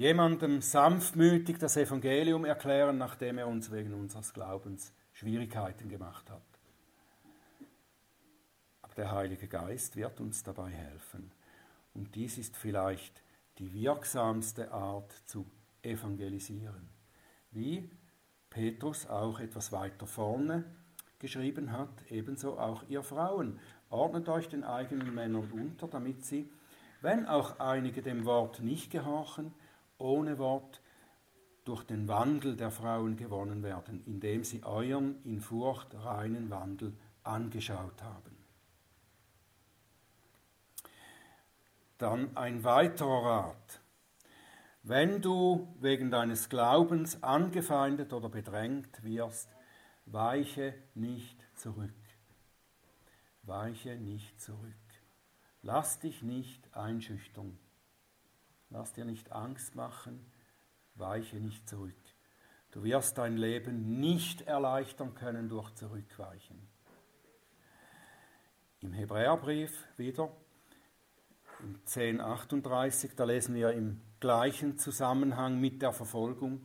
jemandem 0.00 0.62
sanftmütig 0.62 1.58
das 1.58 1.76
Evangelium 1.76 2.46
erklären, 2.46 2.96
nachdem 2.96 3.36
er 3.36 3.46
uns 3.46 3.70
wegen 3.70 3.92
unseres 3.92 4.32
Glaubens 4.32 4.94
Schwierigkeiten 5.12 5.90
gemacht 5.90 6.30
hat. 6.30 6.40
Aber 8.80 8.94
der 8.94 9.12
Heilige 9.12 9.46
Geist 9.46 9.96
wird 9.96 10.18
uns 10.20 10.42
dabei 10.42 10.70
helfen. 10.70 11.30
Und 11.92 12.14
dies 12.14 12.38
ist 12.38 12.56
vielleicht 12.56 13.22
die 13.58 13.74
wirksamste 13.74 14.72
Art 14.72 15.12
zu 15.26 15.44
evangelisieren. 15.82 16.88
Wie 17.50 17.90
Petrus 18.48 19.06
auch 19.06 19.38
etwas 19.38 19.70
weiter 19.70 20.06
vorne 20.06 20.64
geschrieben 21.18 21.72
hat, 21.72 22.10
ebenso 22.10 22.58
auch 22.58 22.84
ihr 22.88 23.02
Frauen. 23.02 23.60
Ordnet 23.90 24.28
euch 24.28 24.48
den 24.48 24.64
eigenen 24.64 25.14
Männern 25.14 25.50
unter, 25.52 25.88
damit 25.88 26.24
sie, 26.24 26.48
wenn 27.00 27.26
auch 27.26 27.58
einige 27.58 28.02
dem 28.02 28.24
Wort 28.24 28.60
nicht 28.60 28.90
gehorchen, 28.90 29.52
ohne 29.98 30.38
Wort 30.38 30.80
durch 31.64 31.84
den 31.84 32.08
Wandel 32.08 32.56
der 32.56 32.70
Frauen 32.70 33.16
gewonnen 33.16 33.62
werden, 33.62 34.02
indem 34.06 34.44
sie 34.44 34.62
euren 34.62 35.22
in 35.24 35.40
Furcht 35.40 35.94
reinen 35.94 36.50
Wandel 36.50 36.96
angeschaut 37.22 38.02
haben. 38.02 38.36
Dann 41.98 42.34
ein 42.36 42.64
weiterer 42.64 43.24
Rat. 43.24 43.80
Wenn 44.82 45.20
du 45.20 45.68
wegen 45.80 46.10
deines 46.10 46.48
Glaubens 46.48 47.22
angefeindet 47.22 48.14
oder 48.14 48.30
bedrängt 48.30 49.04
wirst, 49.04 49.50
weiche 50.06 50.74
nicht 50.94 51.44
zurück. 51.56 51.99
Weiche 53.50 53.96
nicht 53.96 54.40
zurück. 54.40 54.60
Lass 55.62 55.98
dich 55.98 56.22
nicht 56.22 56.72
einschüchtern. 56.72 57.58
Lass 58.70 58.92
dir 58.92 59.04
nicht 59.04 59.32
Angst 59.32 59.74
machen, 59.74 60.24
weiche 60.94 61.38
nicht 61.38 61.68
zurück. 61.68 61.92
Du 62.70 62.84
wirst 62.84 63.18
dein 63.18 63.36
Leben 63.36 63.98
nicht 63.98 64.42
erleichtern 64.42 65.16
können 65.16 65.48
durch 65.48 65.74
Zurückweichen. 65.74 66.64
Im 68.82 68.92
Hebräerbrief 68.92 69.84
wieder, 69.96 70.30
im 71.58 71.74
1038, 71.80 73.16
da 73.16 73.24
lesen 73.24 73.56
wir 73.56 73.72
im 73.72 74.00
gleichen 74.20 74.78
Zusammenhang 74.78 75.60
mit 75.60 75.82
der 75.82 75.92
Verfolgung, 75.92 76.62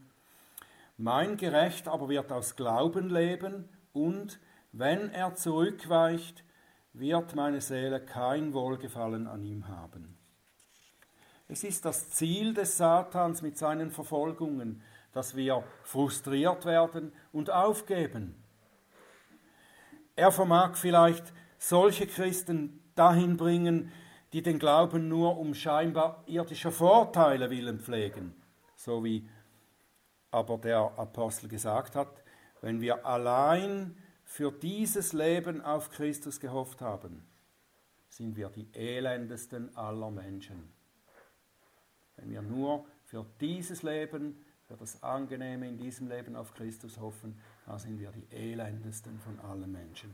mein 0.97 1.35
Gerecht 1.37 1.87
aber 1.87 2.09
wird 2.09 2.31
aus 2.31 2.55
Glauben 2.55 3.09
leben 3.09 3.67
und, 3.91 4.39
wenn 4.71 5.09
er 5.09 5.33
zurückweicht, 5.33 6.45
wird 6.99 7.35
meine 7.35 7.61
Seele 7.61 7.99
kein 7.99 8.53
Wohlgefallen 8.53 9.27
an 9.27 9.43
ihm 9.43 9.67
haben. 9.67 10.17
Es 11.47 11.63
ist 11.63 11.85
das 11.85 12.09
Ziel 12.09 12.53
des 12.53 12.77
Satans 12.77 13.41
mit 13.41 13.57
seinen 13.57 13.91
Verfolgungen, 13.91 14.81
dass 15.11 15.35
wir 15.35 15.63
frustriert 15.83 16.65
werden 16.65 17.13
und 17.31 17.49
aufgeben. 17.51 18.35
Er 20.15 20.31
vermag 20.31 20.75
vielleicht 20.75 21.33
solche 21.57 22.07
Christen 22.07 22.81
dahin 22.95 23.37
bringen, 23.37 23.91
die 24.33 24.41
den 24.41 24.59
Glauben 24.59 25.07
nur 25.07 25.37
um 25.37 25.53
scheinbar 25.53 26.23
irdischer 26.25 26.71
Vorteile 26.71 27.49
willen 27.49 27.79
pflegen, 27.79 28.35
so 28.75 29.03
wie 29.03 29.29
aber 30.31 30.57
der 30.57 30.91
Apostel 30.97 31.47
gesagt 31.47 31.95
hat, 31.95 32.23
wenn 32.61 32.81
wir 32.81 33.05
allein 33.05 33.95
für 34.35 34.51
dieses 34.51 35.13
Leben 35.13 35.61
auf 35.61 35.89
Christus 35.91 36.41
gehofft 36.41 36.81
haben, 36.81 37.25
sind 38.09 38.35
wir 38.35 38.49
die 38.49 38.67
elendesten 38.73 39.73
aller 39.77 40.11
Menschen. 40.11 40.73
Wenn 42.17 42.29
wir 42.29 42.41
nur 42.41 42.85
für 43.05 43.25
dieses 43.39 43.81
Leben, 43.81 44.43
für 44.67 44.75
das 44.75 45.01
Angenehme 45.01 45.69
in 45.69 45.77
diesem 45.77 46.09
Leben 46.09 46.35
auf 46.35 46.53
Christus 46.53 46.99
hoffen, 46.99 47.39
dann 47.65 47.79
sind 47.79 47.97
wir 47.97 48.11
die 48.11 48.27
elendesten 48.29 49.17
von 49.21 49.39
allen 49.39 49.71
Menschen. 49.71 50.13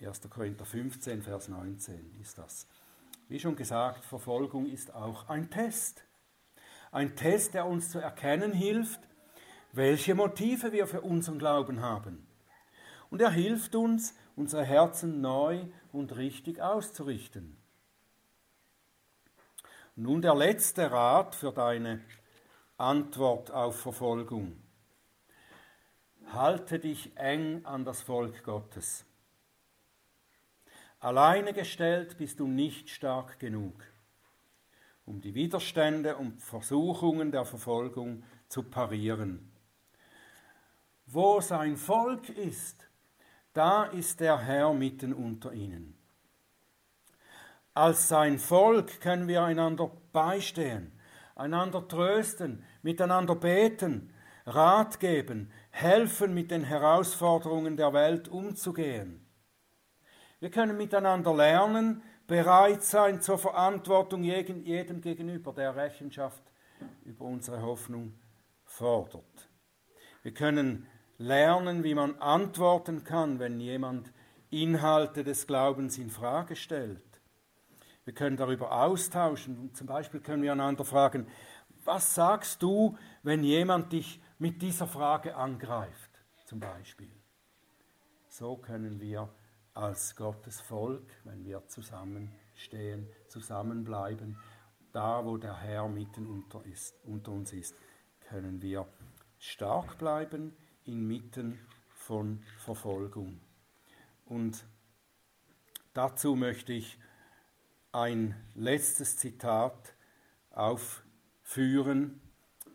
1. 0.00 0.30
Korinther 0.30 0.64
15, 0.64 1.22
Vers 1.22 1.48
19 1.48 2.20
ist 2.20 2.38
das. 2.38 2.68
Wie 3.26 3.40
schon 3.40 3.56
gesagt, 3.56 4.04
Verfolgung 4.04 4.66
ist 4.66 4.94
auch 4.94 5.28
ein 5.28 5.50
Test. 5.50 6.04
Ein 6.92 7.16
Test, 7.16 7.54
der 7.54 7.66
uns 7.66 7.90
zu 7.90 7.98
erkennen 7.98 8.52
hilft, 8.52 9.00
welche 9.72 10.14
Motive 10.14 10.70
wir 10.70 10.86
für 10.86 11.00
unseren 11.00 11.40
Glauben 11.40 11.80
haben. 11.80 12.27
Und 13.10 13.20
er 13.22 13.30
hilft 13.30 13.74
uns, 13.74 14.14
unsere 14.36 14.64
Herzen 14.64 15.20
neu 15.20 15.64
und 15.92 16.16
richtig 16.16 16.60
auszurichten. 16.60 17.56
Nun 19.96 20.22
der 20.22 20.34
letzte 20.34 20.90
Rat 20.90 21.34
für 21.34 21.52
deine 21.52 22.00
Antwort 22.76 23.50
auf 23.50 23.80
Verfolgung. 23.80 24.62
Halte 26.26 26.78
dich 26.78 27.16
eng 27.16 27.64
an 27.64 27.84
das 27.84 28.02
Volk 28.02 28.44
Gottes. 28.44 29.04
Alleine 31.00 31.52
gestellt 31.52 32.18
bist 32.18 32.38
du 32.38 32.46
nicht 32.46 32.90
stark 32.90 33.38
genug, 33.38 33.82
um 35.06 35.20
die 35.20 35.34
Widerstände 35.34 36.16
und 36.16 36.40
Versuchungen 36.40 37.32
der 37.32 37.44
Verfolgung 37.44 38.24
zu 38.48 38.64
parieren. 38.64 39.50
Wo 41.06 41.40
sein 41.40 41.76
Volk 41.76 42.28
ist, 42.28 42.87
da 43.58 43.86
ist 43.86 44.20
der 44.20 44.38
Herr 44.38 44.72
mitten 44.72 45.12
unter 45.12 45.52
ihnen. 45.52 45.98
Als 47.74 48.06
sein 48.06 48.38
Volk 48.38 49.00
können 49.00 49.26
wir 49.26 49.42
einander 49.42 49.90
beistehen, 50.12 50.92
einander 51.34 51.88
trösten, 51.88 52.64
miteinander 52.82 53.34
beten, 53.34 54.14
Rat 54.46 54.98
geben, 55.00 55.50
helfen, 55.70 56.32
mit 56.34 56.52
den 56.52 56.62
Herausforderungen 56.62 57.76
der 57.76 57.92
Welt 57.92 58.28
umzugehen. 58.28 59.26
Wir 60.40 60.50
können 60.50 60.76
miteinander 60.76 61.34
lernen, 61.34 62.02
bereit 62.28 62.84
sein 62.84 63.20
zur 63.20 63.38
Verantwortung 63.38 64.22
jedem 64.22 65.00
gegenüber, 65.02 65.52
der 65.52 65.74
Rechenschaft 65.74 66.42
über 67.04 67.24
unsere 67.24 67.60
Hoffnung 67.60 68.14
fordert. 68.64 69.50
Wir 70.22 70.32
können 70.32 70.86
lernen, 71.18 71.84
wie 71.84 71.94
man 71.94 72.16
antworten 72.20 73.04
kann, 73.04 73.38
wenn 73.38 73.60
jemand 73.60 74.12
Inhalte 74.50 75.24
des 75.24 75.46
Glaubens 75.46 75.98
in 75.98 76.10
Frage 76.10 76.56
stellt. 76.56 77.02
Wir 78.04 78.14
können 78.14 78.36
darüber 78.36 78.72
austauschen. 78.72 79.74
Zum 79.74 79.86
Beispiel 79.86 80.20
können 80.20 80.42
wir 80.42 80.52
einander 80.52 80.84
fragen, 80.84 81.26
was 81.84 82.14
sagst 82.14 82.62
du, 82.62 82.96
wenn 83.22 83.44
jemand 83.44 83.92
dich 83.92 84.20
mit 84.38 84.62
dieser 84.62 84.86
Frage 84.86 85.36
angreift? 85.36 86.10
Zum 86.46 86.60
Beispiel. 86.60 87.10
So 88.28 88.56
können 88.56 89.00
wir 89.00 89.28
als 89.74 90.16
Gottes 90.16 90.60
Volk, 90.60 91.06
wenn 91.24 91.44
wir 91.44 91.66
zusammenstehen, 91.66 93.08
zusammenbleiben, 93.28 94.38
da 94.92 95.24
wo 95.24 95.36
der 95.36 95.56
Herr 95.56 95.88
mitten 95.88 96.26
unter, 96.26 96.64
ist, 96.64 96.94
unter 97.04 97.32
uns 97.32 97.52
ist, 97.52 97.74
können 98.20 98.62
wir 98.62 98.86
stark 99.38 99.98
bleiben 99.98 100.56
inmitten 100.88 101.60
von 101.90 102.42
Verfolgung. 102.64 103.38
Und 104.24 104.64
dazu 105.92 106.34
möchte 106.34 106.72
ich 106.72 106.98
ein 107.92 108.34
letztes 108.54 109.16
Zitat 109.16 109.94
aufführen, 110.50 112.20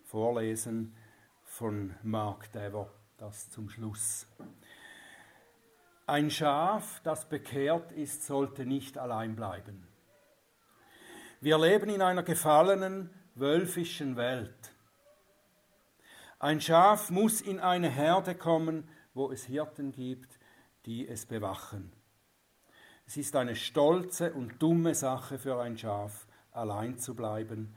vorlesen 0.03 0.95
von 1.43 1.95
Mark 2.03 2.51
Dever, 2.51 2.89
das 3.17 3.49
zum 3.49 3.69
Schluss. 3.69 4.27
Ein 6.05 6.29
Schaf, 6.29 7.01
das 7.03 7.27
bekehrt 7.27 7.91
ist, 7.91 8.25
sollte 8.25 8.65
nicht 8.65 8.97
allein 8.97 9.35
bleiben. 9.35 9.87
Wir 11.41 11.57
leben 11.57 11.89
in 11.89 12.01
einer 12.01 12.23
gefallenen, 12.23 13.09
wölfischen 13.35 14.15
Welt. 14.15 14.72
Ein 16.43 16.59
Schaf 16.59 17.09
muss 17.09 17.39
in 17.39 17.61
eine 17.61 17.89
Herde 17.89 18.35
kommen, 18.35 18.89
wo 19.13 19.31
es 19.31 19.45
Hirten 19.45 19.93
gibt, 19.93 20.39
die 20.85 21.07
es 21.07 21.25
bewachen. 21.25 21.93
Es 23.07 23.15
ist 23.15 23.37
eine 23.37 23.55
stolze 23.55 24.33
und 24.33 24.61
dumme 24.61 24.93
Sache 24.93 25.39
für 25.39 25.61
ein 25.61 25.77
Schaf, 25.77 26.27
allein 26.51 26.99
zu 26.99 27.15
bleiben, 27.15 27.73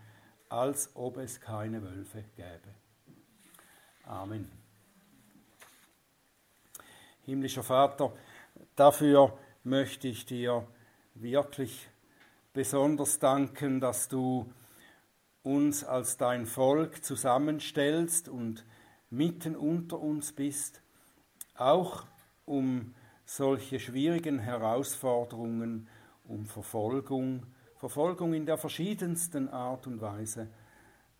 als 0.49 0.91
ob 0.97 1.19
es 1.19 1.41
keine 1.41 1.81
Wölfe 1.81 2.25
gäbe. 2.35 2.75
Amen. 4.05 4.51
Himmlischer 7.23 7.63
Vater, 7.63 8.13
dafür 8.75 9.39
möchte 9.63 10.09
ich 10.09 10.27
dir 10.27 10.67
wirklich 11.15 11.89
besonders 12.53 13.21
danken, 13.21 13.79
dass 13.81 14.09
du 14.09 14.53
uns 15.47 15.85
als 15.85 16.17
dein 16.17 16.45
Volk 16.45 17.05
zusammenstellst 17.05 18.29
und 18.29 18.67
mitten 19.11 19.55
unter 19.55 20.01
uns 20.01 20.33
bist, 20.33 20.83
auch 21.55 22.05
um 22.45 22.97
solche 23.25 23.79
schwierigen 23.79 24.41
Herausforderungen, 24.41 25.89
um 26.25 26.47
Verfolgung, 26.47 27.47
Verfolgung 27.77 28.35
in 28.35 28.45
der 28.45 28.59
verschiedensten 28.59 29.49
Art 29.49 29.87
und 29.87 30.01
Weise 30.01 30.49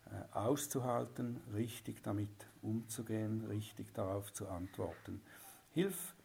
äh, 0.07 0.35
auszuhalten, 0.35 1.39
richtig 1.53 2.03
damit 2.03 2.47
umzugehen, 2.61 3.45
richtig 3.47 3.93
darauf 3.93 4.33
zu 4.33 4.49
antworten. 4.49 5.21
Hilf 5.71 6.15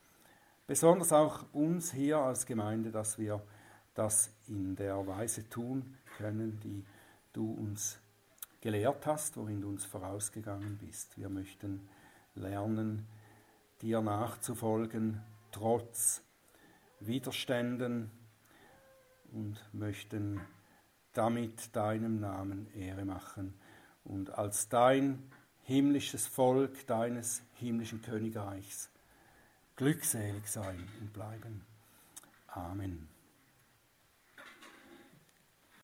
besonders 0.67 1.13
auch 1.13 1.45
uns 1.53 1.93
hier 1.93 2.19
als 2.19 2.47
Gemeinde, 2.47 2.91
dass 2.91 3.17
wir 3.17 3.41
das 3.95 4.35
in 4.49 4.75
der 4.75 5.07
Weise 5.07 5.49
tun 5.49 5.97
können, 6.17 6.59
die 6.65 6.85
du 7.33 7.53
uns 7.53 7.99
gelehrt 8.61 9.07
hast, 9.07 9.37
worin 9.37 9.61
du 9.61 9.69
uns 9.69 9.85
vorausgegangen 9.85 10.79
bist. 10.79 11.19
Wir 11.19 11.29
möchten 11.29 11.89
lernen, 12.35 13.07
dir 13.81 14.01
nachzufolgen, 14.01 15.21
trotz 15.51 16.23
Widerständen 17.01 18.11
und 19.33 19.59
möchten 19.73 20.41
damit 21.13 21.75
deinem 21.75 22.21
Namen 22.21 22.73
Ehre 22.75 23.05
machen 23.05 23.55
und 24.05 24.31
als 24.31 24.69
dein 24.69 25.31
himmlisches 25.63 26.27
Volk 26.27 26.87
deines 26.87 27.43
himmlischen 27.55 28.03
Königreichs 28.03 28.91
glückselig 29.77 30.47
sein 30.47 30.89
und 31.01 31.13
bleiben. 31.13 31.65
Amen. 32.49 33.12